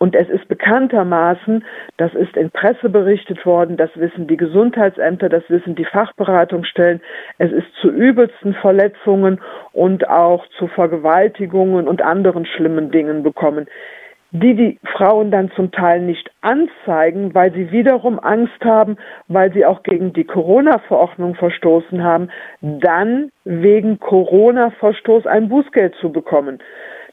Und 0.01 0.15
es 0.15 0.27
ist 0.29 0.47
bekanntermaßen, 0.47 1.63
das 1.97 2.15
ist 2.15 2.35
in 2.35 2.49
Presse 2.49 2.89
berichtet 2.89 3.45
worden, 3.45 3.77
das 3.77 3.91
wissen 3.93 4.25
die 4.25 4.35
Gesundheitsämter, 4.35 5.29
das 5.29 5.43
wissen 5.47 5.75
die 5.75 5.85
Fachberatungsstellen, 5.85 7.01
es 7.37 7.51
ist 7.51 7.67
zu 7.79 7.89
übelsten 7.89 8.55
Verletzungen 8.55 9.39
und 9.73 10.09
auch 10.09 10.47
zu 10.57 10.65
Vergewaltigungen 10.65 11.87
und 11.87 12.01
anderen 12.01 12.47
schlimmen 12.47 12.89
Dingen 12.89 13.21
bekommen 13.21 13.67
die 14.33 14.55
die 14.55 14.79
Frauen 14.95 15.29
dann 15.29 15.51
zum 15.51 15.71
Teil 15.71 16.01
nicht 16.01 16.31
anzeigen, 16.39 17.35
weil 17.35 17.51
sie 17.51 17.71
wiederum 17.71 18.17
Angst 18.17 18.63
haben, 18.63 18.95
weil 19.27 19.51
sie 19.51 19.65
auch 19.65 19.83
gegen 19.83 20.13
die 20.13 20.23
Corona-Verordnung 20.23 21.35
verstoßen 21.35 22.01
haben, 22.01 22.29
dann 22.61 23.31
wegen 23.43 23.99
Corona-Verstoß 23.99 25.27
ein 25.27 25.49
Bußgeld 25.49 25.95
zu 25.95 26.13
bekommen. 26.13 26.59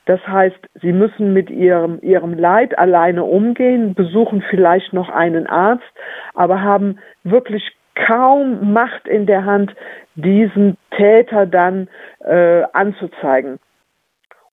Das 0.08 0.26
heißt, 0.26 0.56
sie 0.80 0.92
müssen 0.92 1.34
mit 1.34 1.50
ihrem, 1.50 1.98
ihrem 2.00 2.32
Leid 2.32 2.78
alleine 2.78 3.24
umgehen, 3.24 3.92
besuchen 3.92 4.42
vielleicht 4.48 4.94
noch 4.94 5.10
einen 5.10 5.46
Arzt, 5.46 5.84
aber 6.32 6.62
haben 6.62 6.98
wirklich 7.24 7.76
kaum 8.06 8.72
Macht 8.72 9.06
in 9.06 9.26
der 9.26 9.44
Hand, 9.44 9.74
diesen 10.14 10.78
Täter 10.96 11.44
dann 11.44 11.88
äh, 12.24 12.62
anzuzeigen. 12.72 13.58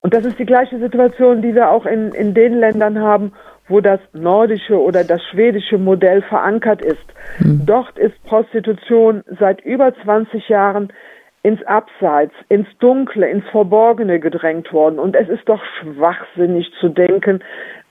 Und 0.00 0.12
das 0.12 0.26
ist 0.26 0.38
die 0.38 0.44
gleiche 0.44 0.78
Situation, 0.78 1.40
die 1.40 1.54
wir 1.54 1.70
auch 1.70 1.86
in, 1.86 2.12
in 2.12 2.34
den 2.34 2.58
Ländern 2.58 3.00
haben, 3.00 3.32
wo 3.66 3.80
das 3.80 4.00
nordische 4.12 4.78
oder 4.78 5.04
das 5.04 5.22
schwedische 5.30 5.78
Modell 5.78 6.20
verankert 6.20 6.82
ist. 6.82 7.06
Mhm. 7.38 7.62
Dort 7.64 7.98
ist 7.98 8.22
Prostitution 8.24 9.24
seit 9.40 9.62
über 9.62 9.94
20 10.04 10.50
Jahren 10.50 10.92
ins 11.46 11.62
Abseits, 11.62 12.34
ins 12.48 12.66
Dunkle, 12.80 13.28
ins 13.28 13.48
Verborgene 13.50 14.18
gedrängt 14.18 14.72
worden. 14.72 14.98
Und 14.98 15.14
es 15.14 15.28
ist 15.28 15.48
doch 15.48 15.62
schwachsinnig 15.78 16.72
zu 16.80 16.88
denken, 16.88 17.38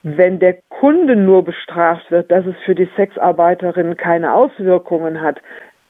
wenn 0.04 0.40
der 0.40 0.58
Kunde 0.68 1.16
nur 1.16 1.46
bestraft 1.46 2.12
wird, 2.12 2.30
dass 2.32 2.46
es 2.46 2.56
für 2.66 2.76
die 2.76 2.90
Sexarbeiterinnen 2.98 3.96
keine 3.96 4.34
Auswirkungen 4.34 5.22
hat. 5.22 5.40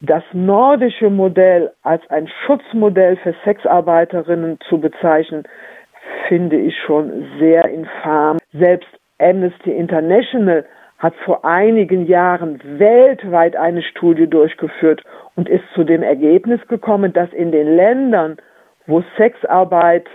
Das 0.00 0.22
nordische 0.32 1.10
Modell 1.10 1.72
als 1.82 2.08
ein 2.08 2.28
Schutzmodell 2.46 3.16
für 3.16 3.34
Sexarbeiterinnen 3.44 4.58
zu 4.68 4.78
bezeichnen, 4.78 5.42
finde 6.28 6.58
ich 6.58 6.76
schon 6.86 7.26
sehr 7.40 7.64
infam. 7.64 8.38
Selbst 8.52 8.88
Amnesty 9.18 9.72
International 9.72 10.64
hat 11.06 11.14
vor 11.24 11.44
einigen 11.44 12.06
Jahren 12.06 12.60
weltweit 12.80 13.54
eine 13.54 13.82
Studie 13.82 14.26
durchgeführt 14.26 15.04
und 15.36 15.48
ist 15.48 15.62
zu 15.72 15.84
dem 15.84 16.02
Ergebnis 16.02 16.60
gekommen, 16.66 17.12
dass 17.12 17.32
in 17.32 17.52
den 17.52 17.76
Ländern, 17.76 18.38
wo 18.86 19.04
Sexarbeit 19.16 20.08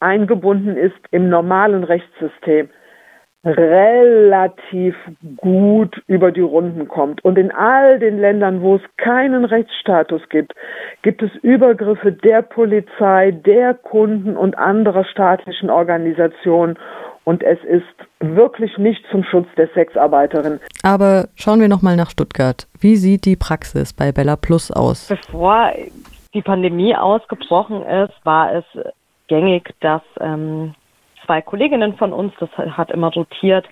eingebunden 0.00 0.76
ist 0.76 0.96
im 1.12 1.28
normalen 1.28 1.84
Rechtssystem, 1.84 2.70
relativ 3.44 4.96
gut 5.36 6.02
über 6.08 6.32
die 6.32 6.40
Runden 6.40 6.88
kommt. 6.88 7.24
Und 7.24 7.38
in 7.38 7.52
all 7.52 8.00
den 8.00 8.18
Ländern, 8.18 8.62
wo 8.62 8.76
es 8.76 8.82
keinen 8.96 9.44
Rechtsstatus 9.44 10.28
gibt, 10.28 10.54
gibt 11.02 11.22
es 11.22 11.30
Übergriffe 11.42 12.10
der 12.10 12.42
Polizei, 12.42 13.30
der 13.30 13.74
Kunden 13.74 14.36
und 14.36 14.58
anderer 14.58 15.04
staatlichen 15.04 15.70
Organisationen. 15.70 16.76
Und 17.24 17.42
es 17.42 17.58
ist 17.64 17.84
wirklich 18.20 18.76
nicht 18.76 19.02
zum 19.10 19.24
Schutz 19.24 19.48
der 19.56 19.68
Sexarbeiterin. 19.74 20.60
Aber 20.82 21.28
schauen 21.36 21.60
wir 21.60 21.68
nochmal 21.68 21.96
nach 21.96 22.10
Stuttgart. 22.10 22.66
Wie 22.78 22.96
sieht 22.96 23.24
die 23.24 23.36
Praxis 23.36 23.92
bei 23.92 24.12
Bella 24.12 24.36
Plus 24.36 24.70
aus? 24.70 25.08
Bevor 25.08 25.72
die 26.34 26.42
Pandemie 26.42 26.94
ausgebrochen 26.94 27.82
ist, 27.82 28.12
war 28.24 28.52
es 28.54 28.64
gängig, 29.28 29.72
dass 29.80 30.02
ähm, 30.20 30.74
zwei 31.24 31.40
Kolleginnen 31.40 31.96
von 31.96 32.12
uns, 32.12 32.32
das 32.40 32.50
hat 32.58 32.90
immer 32.90 33.12
rotiert, 33.12 33.66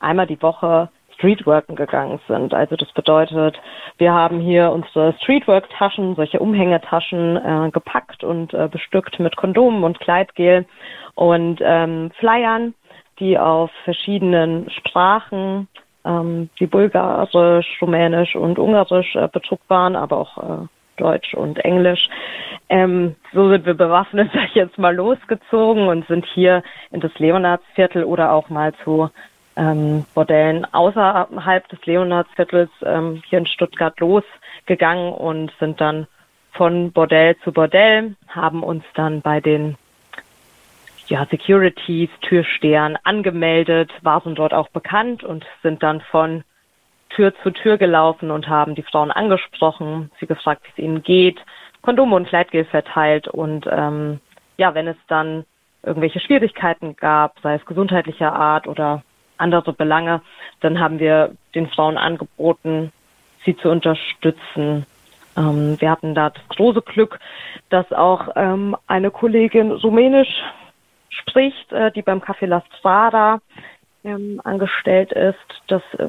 einmal 0.00 0.26
die 0.26 0.42
Woche 0.42 0.88
Streetworken 1.14 1.76
gegangen 1.76 2.20
sind. 2.28 2.52
Also 2.52 2.76
das 2.76 2.92
bedeutet, 2.92 3.58
wir 3.98 4.12
haben 4.12 4.40
hier 4.40 4.70
unsere 4.70 5.14
Streetwork-Taschen, 5.22 6.14
solche 6.14 6.40
Umhängetaschen 6.40 7.36
äh, 7.36 7.70
gepackt 7.70 8.22
und 8.22 8.52
äh, 8.52 8.68
bestückt 8.70 9.18
mit 9.18 9.36
Kondomen 9.36 9.82
und 9.82 9.98
Kleidgel 10.00 10.66
und 11.14 11.60
ähm, 11.62 12.10
Flyern, 12.18 12.74
die 13.18 13.38
auf 13.38 13.70
verschiedenen 13.84 14.70
Sprachen 14.70 15.68
ähm, 16.04 16.48
wie 16.56 16.66
Bulgarisch, 16.66 17.66
Rumänisch 17.80 18.36
und 18.36 18.58
Ungarisch 18.58 19.14
äh, 19.16 19.28
bedruckt 19.28 19.68
waren, 19.68 19.96
aber 19.96 20.18
auch 20.18 20.38
äh, 20.38 20.66
Deutsch 20.96 21.34
und 21.34 21.58
Englisch. 21.64 22.08
Ähm, 22.68 23.16
so 23.32 23.50
sind 23.50 23.66
wir 23.66 23.74
bewaffnet, 23.74 24.30
sag 24.34 24.44
ich 24.46 24.54
jetzt 24.54 24.78
mal, 24.78 24.94
losgezogen 24.94 25.88
und 25.88 26.06
sind 26.06 26.26
hier 26.26 26.62
in 26.90 27.00
das 27.00 27.16
Leonardsviertel 27.18 28.04
oder 28.04 28.32
auch 28.32 28.48
mal 28.48 28.72
zu 28.84 29.10
ähm, 29.56 30.04
Bordellen 30.14 30.66
außerhalb 30.72 31.68
des 31.68 31.84
Leonardsviertels 31.86 32.70
ähm, 32.84 33.22
hier 33.28 33.38
in 33.38 33.46
Stuttgart 33.46 33.98
losgegangen 34.00 35.12
und 35.12 35.52
sind 35.58 35.80
dann 35.80 36.06
von 36.52 36.92
Bordell 36.92 37.36
zu 37.38 37.52
Bordell, 37.52 38.16
haben 38.28 38.62
uns 38.62 38.84
dann 38.94 39.20
bei 39.20 39.40
den 39.40 39.76
ja, 41.08 41.26
Securities, 41.30 42.10
Türstehern 42.22 42.96
angemeldet, 43.04 43.92
waren 44.02 44.34
dort 44.34 44.52
auch 44.52 44.68
bekannt 44.68 45.24
und 45.24 45.44
sind 45.62 45.82
dann 45.82 46.00
von 46.00 46.44
Tür 47.10 47.32
zu 47.42 47.50
Tür 47.50 47.78
gelaufen 47.78 48.30
und 48.30 48.48
haben 48.48 48.74
die 48.74 48.82
Frauen 48.82 49.10
angesprochen, 49.10 50.10
sie 50.20 50.26
gefragt, 50.26 50.62
wie 50.64 50.70
es 50.70 50.78
ihnen 50.78 51.02
geht, 51.02 51.38
Kondome 51.82 52.16
und 52.16 52.28
Kleidgel 52.28 52.64
verteilt 52.64 53.28
und 53.28 53.66
ähm, 53.70 54.20
ja, 54.56 54.74
wenn 54.74 54.88
es 54.88 54.96
dann 55.08 55.44
irgendwelche 55.82 56.20
Schwierigkeiten 56.20 56.96
gab, 56.96 57.38
sei 57.42 57.54
es 57.54 57.64
gesundheitlicher 57.64 58.32
Art 58.32 58.66
oder 58.66 59.02
andere 59.38 59.72
Belange, 59.72 60.20
dann 60.60 60.80
haben 60.80 60.98
wir 60.98 61.32
den 61.54 61.68
Frauen 61.68 61.96
angeboten, 61.96 62.92
sie 63.44 63.56
zu 63.56 63.70
unterstützen. 63.70 64.86
Ähm, 65.36 65.76
wir 65.80 65.90
hatten 65.90 66.14
da 66.14 66.30
das 66.30 66.42
große 66.48 66.82
Glück, 66.82 67.20
dass 67.70 67.92
auch 67.92 68.28
ähm, 68.34 68.76
eine 68.86 69.10
Kollegin 69.10 69.70
Rumänisch 69.70 70.42
spricht, 71.08 71.72
äh, 71.72 71.90
die 71.92 72.02
beim 72.02 72.20
Café 72.20 72.46
La 72.46 72.62
Strada 72.78 73.40
ähm, 74.04 74.40
angestellt 74.44 75.12
ist, 75.12 75.62
dass 75.68 75.82
äh, 75.98 76.08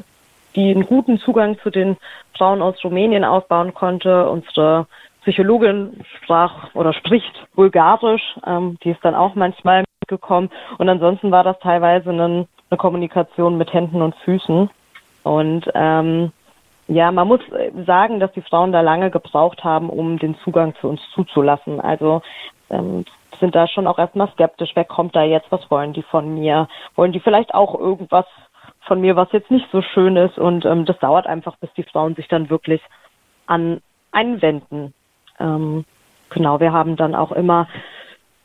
die 0.54 0.70
einen 0.70 0.86
guten 0.86 1.18
Zugang 1.18 1.58
zu 1.60 1.70
den 1.70 1.96
Frauen 2.36 2.62
aus 2.62 2.82
Rumänien 2.82 3.24
aufbauen 3.24 3.74
konnte. 3.74 4.28
Unsere 4.28 4.86
Psychologin 5.22 6.00
sprach 6.16 6.74
oder 6.74 6.92
spricht 6.92 7.46
Bulgarisch, 7.54 8.36
ähm, 8.46 8.78
die 8.82 8.90
ist 8.90 9.04
dann 9.04 9.14
auch 9.14 9.34
manchmal 9.34 9.84
mitgekommen. 10.00 10.50
Und 10.78 10.88
ansonsten 10.88 11.30
war 11.30 11.44
das 11.44 11.58
teilweise 11.60 12.10
eine, 12.10 12.46
eine 12.70 12.78
Kommunikation 12.78 13.58
mit 13.58 13.72
Händen 13.72 14.00
und 14.00 14.14
Füßen. 14.24 14.70
Und 15.24 15.70
ähm, 15.74 16.32
ja, 16.86 17.12
man 17.12 17.28
muss 17.28 17.40
sagen, 17.86 18.18
dass 18.18 18.32
die 18.32 18.40
Frauen 18.40 18.72
da 18.72 18.80
lange 18.80 19.10
gebraucht 19.10 19.62
haben, 19.62 19.90
um 19.90 20.18
den 20.18 20.36
Zugang 20.38 20.74
zu 20.80 20.88
uns 20.88 21.00
zuzulassen. 21.14 21.80
Also 21.80 22.22
ähm, 22.70 23.04
sind 23.40 23.54
da 23.54 23.66
schon 23.66 23.86
auch 23.86 23.98
erstmal 23.98 24.30
skeptisch, 24.32 24.70
wer 24.74 24.84
kommt 24.84 25.14
da 25.14 25.22
jetzt, 25.22 25.50
was 25.50 25.70
wollen 25.70 25.92
die 25.92 26.02
von 26.02 26.34
mir? 26.34 26.68
Wollen 26.96 27.12
die 27.12 27.20
vielleicht 27.20 27.54
auch 27.54 27.78
irgendwas 27.78 28.26
von 28.80 29.00
mir, 29.00 29.16
was 29.16 29.30
jetzt 29.32 29.50
nicht 29.50 29.68
so 29.70 29.82
schön 29.82 30.16
ist. 30.16 30.38
Und 30.38 30.64
ähm, 30.64 30.84
das 30.84 30.98
dauert 30.98 31.26
einfach, 31.26 31.56
bis 31.56 31.72
die 31.74 31.82
Frauen 31.84 32.14
sich 32.14 32.28
dann 32.28 32.50
wirklich 32.50 32.82
an 33.46 33.80
einwenden. 34.12 34.94
Ähm, 35.38 35.84
genau, 36.30 36.60
wir 36.60 36.72
haben 36.72 36.96
dann 36.96 37.14
auch 37.14 37.32
immer 37.32 37.68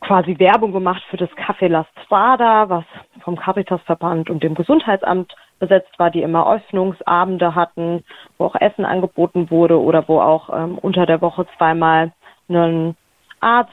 quasi 0.01 0.37
Werbung 0.37 0.73
gemacht 0.73 1.01
für 1.09 1.17
das 1.17 1.29
Café 1.31 1.67
La 1.67 1.85
Strada, 2.03 2.69
was 2.69 2.83
vom 3.21 3.37
Caritasverband 3.37 4.29
und 4.29 4.43
dem 4.43 4.53
Gesundheitsamt 4.53 5.33
besetzt 5.59 5.97
war, 5.97 6.11
die 6.11 6.21
immer 6.21 6.51
Öffnungsabende 6.53 7.55
hatten, 7.55 8.03
wo 8.37 8.45
auch 8.45 8.55
Essen 8.55 8.83
angeboten 8.83 9.49
wurde 9.49 9.79
oder 9.79 10.07
wo 10.07 10.19
auch 10.19 10.49
ähm, 10.53 10.77
unter 10.77 11.05
der 11.05 11.21
Woche 11.21 11.47
zweimal 11.57 12.11
ein 12.49 12.97
Arzt 13.39 13.71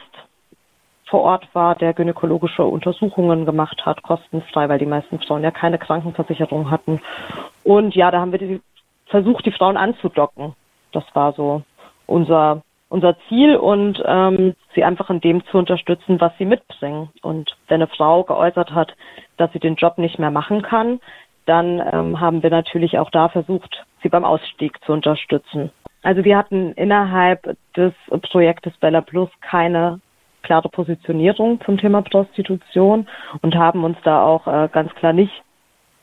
vor 1.10 1.22
Ort 1.22 1.48
war, 1.52 1.74
der 1.74 1.92
gynäkologische 1.92 2.64
Untersuchungen 2.64 3.44
gemacht 3.44 3.84
hat, 3.84 4.02
kostenfrei, 4.02 4.68
weil 4.68 4.78
die 4.78 4.86
meisten 4.86 5.18
Frauen 5.20 5.42
ja 5.42 5.50
keine 5.50 5.78
Krankenversicherung 5.78 6.70
hatten. 6.70 7.00
Und 7.64 7.94
ja, 7.94 8.10
da 8.10 8.20
haben 8.20 8.32
wir 8.32 8.38
die, 8.38 8.60
versucht, 9.06 9.44
die 9.44 9.52
Frauen 9.52 9.76
anzudocken. 9.76 10.54
Das 10.92 11.04
war 11.14 11.32
so 11.32 11.62
unser 12.06 12.62
unser 12.90 13.16
Ziel 13.28 13.56
und 13.56 14.02
ähm, 14.04 14.54
sie 14.74 14.82
einfach 14.84 15.08
in 15.10 15.20
dem 15.20 15.44
zu 15.46 15.58
unterstützen, 15.58 16.20
was 16.20 16.32
sie 16.38 16.44
mitbringen. 16.44 17.08
Und 17.22 17.56
wenn 17.68 17.76
eine 17.76 17.86
Frau 17.86 18.24
geäußert 18.24 18.72
hat, 18.72 18.94
dass 19.36 19.52
sie 19.52 19.60
den 19.60 19.76
Job 19.76 19.96
nicht 19.96 20.18
mehr 20.18 20.32
machen 20.32 20.62
kann, 20.62 21.00
dann 21.46 21.80
ähm, 21.92 22.20
haben 22.20 22.42
wir 22.42 22.50
natürlich 22.50 22.98
auch 22.98 23.10
da 23.10 23.28
versucht, 23.28 23.86
sie 24.02 24.08
beim 24.08 24.24
Ausstieg 24.24 24.84
zu 24.84 24.92
unterstützen. 24.92 25.70
Also 26.02 26.24
wir 26.24 26.36
hatten 26.36 26.72
innerhalb 26.72 27.56
des 27.76 27.92
Projektes 28.30 28.76
Bella 28.78 29.02
Plus 29.02 29.30
keine 29.40 30.00
klare 30.42 30.68
Positionierung 30.68 31.60
zum 31.64 31.78
Thema 31.78 32.02
Prostitution 32.02 33.08
und 33.42 33.54
haben 33.54 33.84
uns 33.84 33.98
da 34.04 34.24
auch 34.24 34.46
äh, 34.46 34.68
ganz 34.72 34.94
klar 34.94 35.12
nicht 35.12 35.42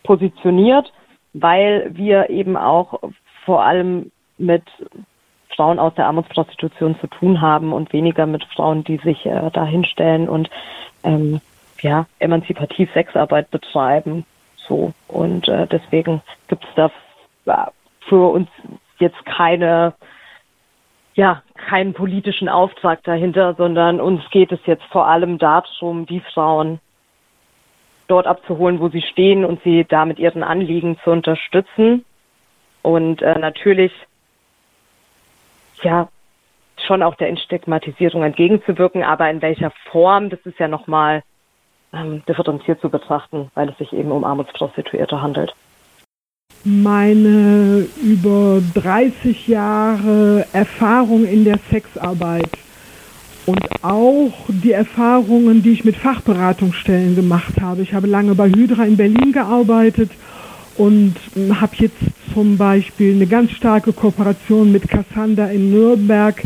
positioniert, 0.04 0.92
weil 1.34 1.90
wir 1.94 2.30
eben 2.30 2.58
auch 2.58 3.00
vor 3.46 3.64
allem 3.64 4.12
mit 4.38 4.64
Frauen 5.56 5.80
aus 5.80 5.94
der 5.96 6.06
Armutsprostitution 6.06 7.00
zu 7.00 7.08
tun 7.08 7.42
haben 7.42 7.74
und 7.74 7.92
weniger 7.92 8.26
mit 8.26 8.44
Frauen, 8.46 8.84
die 8.84 8.98
sich 8.98 9.26
äh, 9.26 9.50
da 9.52 9.66
hinstellen 9.66 10.30
und 10.30 10.50
ähm, 11.04 11.42
ja, 11.82 12.06
emanzipativ 12.20 12.92
Sexarbeit 12.94 13.50
betreiben. 13.52 14.26
So. 14.56 14.94
Und 15.08 15.48
äh, 15.48 15.68
deswegen 15.68 16.22
gibt 16.48 16.64
es 16.64 16.70
da 16.76 16.92
ja, 17.46 17.72
für 18.02 18.32
uns 18.32 18.50
jetzt 19.00 19.24
keine, 19.26 19.94
ja, 21.18 21.42
keinen 21.56 21.94
politischen 21.94 22.48
Auftrag 22.48 23.04
dahinter, 23.04 23.56
sondern 23.56 24.00
uns 24.00 24.22
geht 24.30 24.52
es 24.52 24.60
jetzt 24.68 24.84
vor 24.92 25.08
allem 25.08 25.40
darum, 25.40 26.06
die 26.06 26.20
Frauen 26.20 26.80
dort 28.08 28.28
abzuholen, 28.28 28.80
wo 28.80 28.90
sie 28.90 29.02
stehen 29.02 29.44
und 29.44 29.62
sie 29.64 29.84
da 29.84 30.06
mit 30.06 30.20
ihren 30.20 30.44
Anliegen 30.44 31.00
zu 31.04 31.10
unterstützen. 31.10 32.06
Und 32.84 33.24
äh, 33.24 33.38
natürlich 33.40 33.92
ja 35.82 36.08
schon 36.86 37.02
auch 37.02 37.16
der 37.16 37.30
Entstigmatisierung 37.30 38.22
entgegenzuwirken, 38.22 39.04
aber 39.04 39.28
in 39.32 39.42
welcher 39.42 39.72
Form, 39.92 40.30
das 40.30 40.40
ist 40.42 40.60
ja 40.60 40.68
nochmal 40.68 41.24
ähm, 41.94 42.24
differenziert 42.28 42.80
zu 42.80 42.90
betrachten, 42.90 43.50
weil 43.56 43.70
es 43.70 43.78
sich 43.80 43.92
eben 43.92 44.12
um 44.12 44.24
Armutsprostituierte 44.24 45.20
handelt. 45.20 45.56
Meine 46.70 47.88
über 48.04 48.62
30 48.74 49.48
Jahre 49.48 50.46
Erfahrung 50.52 51.26
in 51.26 51.46
der 51.46 51.60
Sexarbeit 51.72 52.50
und 53.46 53.62
auch 53.82 54.34
die 54.50 54.74
Erfahrungen, 54.74 55.64
die 55.64 55.72
ich 55.72 55.86
mit 55.86 55.96
Fachberatungsstellen 55.96 57.16
gemacht 57.16 57.62
habe. 57.62 57.84
Ich 57.84 57.94
habe 57.94 58.08
lange 58.08 58.36
bei 58.36 58.50
Hydra 58.50 58.84
in 58.84 58.98
Berlin 58.98 59.32
gearbeitet 59.32 60.12
und 60.76 61.16
habe 61.52 61.74
jetzt 61.78 62.02
zum 62.34 62.58
Beispiel 62.58 63.16
eine 63.16 63.28
ganz 63.28 63.52
starke 63.52 63.94
Kooperation 63.94 64.70
mit 64.70 64.90
Cassandra 64.90 65.48
in 65.48 65.72
Nürnberg, 65.72 66.44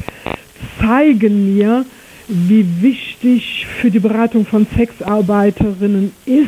zeigen 0.79 1.55
mir, 1.55 1.83
wie 2.27 2.67
wichtig 2.79 3.65
für 3.65 3.89
die 3.89 3.99
Beratung 3.99 4.45
von 4.45 4.67
Sexarbeiterinnen 4.77 6.11
ist, 6.27 6.47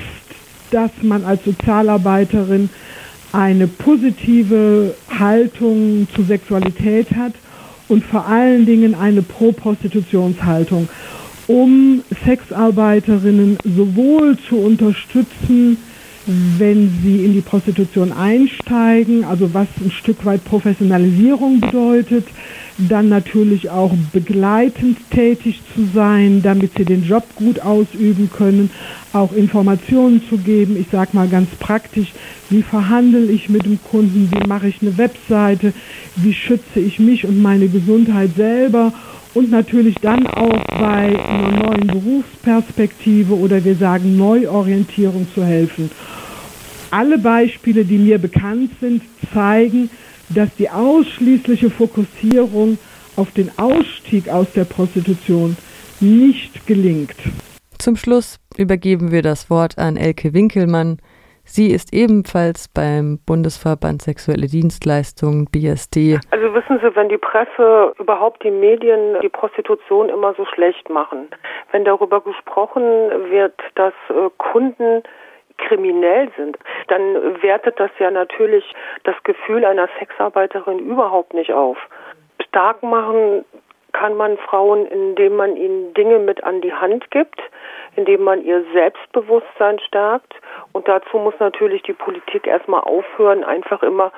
dass 0.69 0.91
man 1.01 1.23
als 1.25 1.43
Sozialarbeiterin 1.43 2.69
eine 3.33 3.67
positive 3.67 4.93
Haltung 5.09 6.07
zur 6.15 6.25
Sexualität 6.25 7.07
hat 7.15 7.33
und 7.87 8.03
vor 8.05 8.27
allen 8.27 8.65
Dingen 8.65 8.95
eine 8.95 9.21
Pro-Prostitutionshaltung, 9.23 10.87
um 11.47 12.01
Sexarbeiterinnen 12.25 13.57
sowohl 13.63 14.37
zu 14.47 14.57
unterstützen, 14.57 15.77
wenn 16.25 16.89
sie 17.03 17.25
in 17.25 17.33
die 17.33 17.41
Prostitution 17.41 18.13
einsteigen, 18.13 19.25
also 19.25 19.53
was 19.53 19.67
ein 19.83 19.91
Stück 19.91 20.25
weit 20.25 20.45
Professionalisierung 20.45 21.59
bedeutet, 21.59 22.25
dann 22.77 23.09
natürlich 23.09 23.69
auch 23.69 23.91
begleitend 24.11 24.97
tätig 25.11 25.61
zu 25.75 25.85
sein, 25.93 26.41
damit 26.41 26.71
sie 26.77 26.85
den 26.85 27.03
Job 27.03 27.23
gut 27.35 27.59
ausüben 27.59 28.29
können, 28.35 28.71
auch 29.11 29.33
Informationen 29.33 30.23
zu 30.27 30.37
geben. 30.37 30.77
Ich 30.79 30.87
sage 30.91 31.11
mal 31.13 31.27
ganz 31.27 31.49
praktisch, 31.59 32.13
wie 32.49 32.63
verhandle 32.63 33.25
ich 33.25 33.49
mit 33.49 33.65
dem 33.65 33.79
Kunden, 33.83 34.29
wie 34.31 34.47
mache 34.47 34.69
ich 34.69 34.81
eine 34.81 34.97
Webseite, 34.97 35.73
wie 36.15 36.33
schütze 36.33 36.79
ich 36.79 36.99
mich 36.99 37.25
und 37.25 37.41
meine 37.41 37.67
Gesundheit 37.67 38.31
selber 38.35 38.93
und 39.33 39.49
natürlich 39.51 39.95
dann 40.01 40.27
auch 40.27 40.63
bei 40.67 41.19
einer 41.19 41.51
neuen 41.51 41.87
Berufsperspektive 41.87 43.33
oder 43.33 43.63
wir 43.63 43.75
sagen 43.75 44.17
Neuorientierung 44.17 45.27
zu 45.33 45.43
helfen. 45.43 45.89
Alle 46.91 47.17
Beispiele, 47.17 47.85
die 47.85 47.97
mir 47.97 48.19
bekannt 48.19 48.71
sind, 48.79 49.01
zeigen, 49.33 49.89
dass 50.29 50.49
die 50.57 50.69
ausschließliche 50.69 51.69
Fokussierung 51.69 52.77
auf 53.15 53.31
den 53.31 53.49
Ausstieg 53.57 54.29
aus 54.29 54.47
der 54.55 54.65
Prostitution 54.65 55.57
nicht 55.99 56.65
gelingt. 56.67 57.15
Zum 57.79 57.95
Schluss 57.95 58.39
übergeben 58.57 59.11
wir 59.11 59.21
das 59.21 59.49
Wort 59.49 59.77
an 59.77 59.97
Elke 59.97 60.33
Winkelmann, 60.33 60.97
Sie 61.45 61.71
ist 61.71 61.93
ebenfalls 61.93 62.69
beim 62.73 63.19
Bundesverband 63.25 64.01
Sexuelle 64.01 64.47
Dienstleistungen 64.47 65.45
BSD. 65.51 66.19
Also 66.31 66.53
wissen 66.53 66.79
Sie, 66.81 66.95
wenn 66.95 67.09
die 67.09 67.17
Presse, 67.17 67.93
überhaupt 67.99 68.43
die 68.43 68.51
Medien 68.51 69.19
die 69.21 69.29
Prostitution 69.29 70.09
immer 70.09 70.33
so 70.35 70.45
schlecht 70.45 70.89
machen, 70.89 71.27
wenn 71.71 71.83
darüber 71.83 72.21
gesprochen 72.21 72.81
wird, 73.29 73.53
dass 73.75 73.93
äh, 74.09 74.29
Kunden 74.37 75.03
kriminell 75.57 76.31
sind, 76.37 76.57
dann 76.87 77.41
wertet 77.41 77.79
das 77.79 77.91
ja 77.99 78.09
natürlich 78.09 78.63
das 79.03 79.15
Gefühl 79.23 79.65
einer 79.65 79.89
Sexarbeiterin 79.99 80.79
überhaupt 80.79 81.33
nicht 81.33 81.51
auf. 81.51 81.77
Stark 82.47 82.83
machen 82.83 83.45
kann 83.93 84.15
man 84.15 84.37
Frauen, 84.37 84.85
indem 84.87 85.35
man 85.35 85.55
ihnen 85.55 85.93
Dinge 85.93 86.19
mit 86.19 86.43
an 86.43 86.61
die 86.61 86.73
Hand 86.73 87.09
gibt, 87.11 87.39
indem 87.95 88.23
man 88.23 88.43
ihr 88.43 88.63
Selbstbewusstsein 88.73 89.79
stärkt. 89.79 90.33
Und 90.73 90.87
dazu 90.87 91.17
muss 91.17 91.35
natürlich 91.39 91.83
die 91.83 91.93
Politik 91.93 92.47
erstmal 92.47 92.81
aufhören, 92.81 93.43
einfach 93.43 93.83
immer 93.83 94.11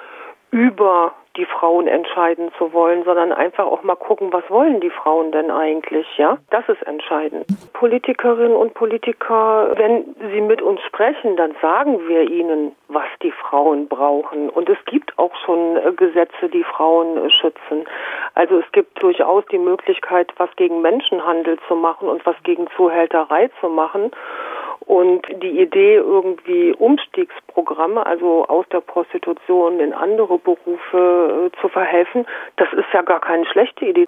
über 0.56 1.14
die 1.36 1.46
Frauen 1.46 1.86
entscheiden 1.86 2.50
zu 2.58 2.72
wollen, 2.72 3.04
sondern 3.04 3.34
einfach 3.34 3.66
auch 3.66 3.84
mal 3.84 3.98
gucken, 3.98 4.32
was 4.32 4.50
wollen 4.50 4.80
die 4.80 4.90
Frauen 4.90 5.34
denn 5.34 5.52
eigentlich, 5.52 6.08
ja? 6.18 6.38
Das 6.50 6.64
ist 6.70 6.82
entscheidend. 6.84 7.46
Politikerinnen 7.74 8.56
und 8.56 8.74
Politiker, 8.74 9.74
wenn 9.76 10.16
sie 10.32 10.40
mit 10.40 10.62
uns 10.62 10.80
sprechen, 10.84 11.36
dann 11.36 11.54
sagen 11.62 12.08
wir 12.08 12.22
ihnen, 12.30 12.74
was 12.88 13.04
die 13.22 13.34
Frauen 13.34 13.90
brauchen. 13.90 14.50
Und 14.50 14.70
es 14.70 14.78
gibt 14.86 15.20
auch 15.20 15.36
schon 15.46 15.76
äh, 15.76 15.92
Gesetze, 15.92 16.48
die 16.48 16.64
Frauen 16.64 17.18
äh, 17.18 17.30
schützen. 17.30 17.84
Also 18.34 18.60
es 18.60 18.72
gibt 18.72 19.04
durchaus 19.04 19.44
die 19.52 19.58
Möglichkeit, 19.58 20.32
was 20.38 20.50
gegen 20.56 20.82
Menschenhandel 20.82 21.60
zu 21.68 21.76
machen 21.76 22.08
und 22.08 22.26
was 22.26 22.36
gegen 22.44 22.68
Zuhälterei 22.78 23.50
zu 23.60 23.68
machen. 23.68 24.12
Und 24.86 25.26
die 25.42 25.60
Idee, 25.62 25.96
irgendwie 25.96 26.74
Umstiegsprogramme, 26.74 28.06
also 28.06 28.46
aus 28.46 28.66
der 28.72 28.82
Prostitution 28.82 29.80
in 29.80 29.94
andere 29.94 30.38
Berufe 30.38 31.52
äh, 31.52 31.62
zu 31.62 31.70
verhelfen, 31.70 32.26
das 32.58 32.72
ist 32.74 32.88
ja 32.94 33.02
gar 33.02 33.20
keine 33.20 33.46
schlechte 33.48 33.86
Idee. 33.86 34.08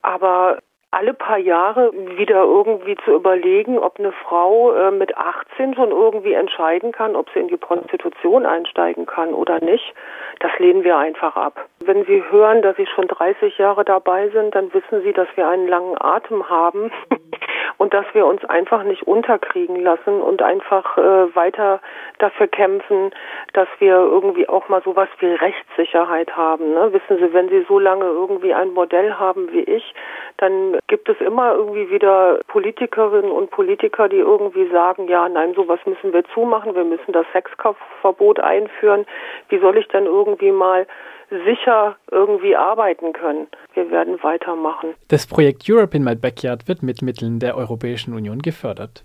Aber 0.00 0.58
alle 0.90 1.14
paar 1.14 1.38
Jahre 1.38 1.92
wieder 1.92 2.42
irgendwie 2.44 2.96
zu 3.04 3.12
überlegen, 3.12 3.78
ob 3.78 3.98
eine 3.98 4.12
Frau 4.12 4.72
äh, 4.72 4.90
mit 4.90 5.16
18 5.16 5.74
schon 5.74 5.90
irgendwie 5.90 6.32
entscheiden 6.32 6.92
kann, 6.92 7.16
ob 7.16 7.28
sie 7.30 7.40
in 7.40 7.48
die 7.48 7.56
Prostitution 7.56 8.46
einsteigen 8.46 9.04
kann 9.04 9.34
oder 9.34 9.60
nicht, 9.60 9.94
das 10.40 10.50
lehnen 10.58 10.84
wir 10.84 10.96
einfach 10.96 11.36
ab. 11.36 11.66
Wenn 11.84 12.04
Sie 12.04 12.22
hören, 12.30 12.62
dass 12.62 12.76
Sie 12.76 12.86
schon 12.86 13.08
30 13.08 13.58
Jahre 13.58 13.84
dabei 13.84 14.28
sind, 14.30 14.54
dann 14.54 14.72
wissen 14.72 15.02
Sie, 15.02 15.12
dass 15.12 15.28
wir 15.34 15.48
einen 15.48 15.68
langen 15.68 16.00
Atem 16.00 16.48
haben 16.48 16.90
und 17.78 17.92
dass 17.92 18.06
wir 18.12 18.26
uns 18.26 18.44
einfach 18.44 18.82
nicht 18.82 19.02
unterkriegen 19.06 19.82
lassen 19.82 20.20
und 20.20 20.42
einfach 20.42 20.96
äh, 20.98 21.34
weiter 21.34 21.80
dafür 22.18 22.48
kämpfen, 22.48 23.10
dass 23.52 23.68
wir 23.78 23.96
irgendwie 23.96 24.48
auch 24.48 24.68
mal 24.68 24.82
sowas 24.82 25.08
wie 25.18 25.26
Rechtssicherheit 25.26 26.36
haben. 26.36 26.74
Ne? 26.74 26.92
Wissen 26.92 27.18
Sie, 27.18 27.32
wenn 27.32 27.48
Sie 27.48 27.64
so 27.68 27.78
lange 27.78 28.04
irgendwie 28.04 28.54
ein 28.54 28.72
Modell 28.72 29.14
haben 29.14 29.52
wie 29.52 29.62
ich, 29.62 29.94
dann 30.38 30.75
gibt 30.86 31.08
es 31.08 31.20
immer 31.20 31.54
irgendwie 31.54 31.90
wieder 31.90 32.40
Politikerinnen 32.48 33.30
und 33.30 33.50
Politiker, 33.50 34.08
die 34.08 34.18
irgendwie 34.18 34.68
sagen, 34.70 35.08
ja, 35.08 35.28
nein, 35.28 35.54
sowas 35.54 35.80
müssen 35.86 36.12
wir 36.12 36.24
zumachen, 36.34 36.74
wir 36.74 36.84
müssen 36.84 37.12
das 37.12 37.26
Sexkaufverbot 37.32 38.40
einführen. 38.40 39.06
Wie 39.48 39.58
soll 39.58 39.76
ich 39.78 39.88
denn 39.88 40.06
irgendwie 40.06 40.52
mal 40.52 40.86
sicher 41.30 41.96
irgendwie 42.10 42.56
arbeiten 42.56 43.12
können. 43.12 43.48
Wir 43.74 43.90
werden 43.90 44.22
weitermachen. 44.22 44.94
Das 45.08 45.26
Projekt 45.26 45.64
Europe 45.68 45.96
in 45.96 46.04
My 46.04 46.14
Backyard 46.14 46.68
wird 46.68 46.82
mit 46.82 47.02
Mitteln 47.02 47.40
der 47.40 47.56
Europäischen 47.56 48.14
Union 48.14 48.40
gefördert. 48.40 49.04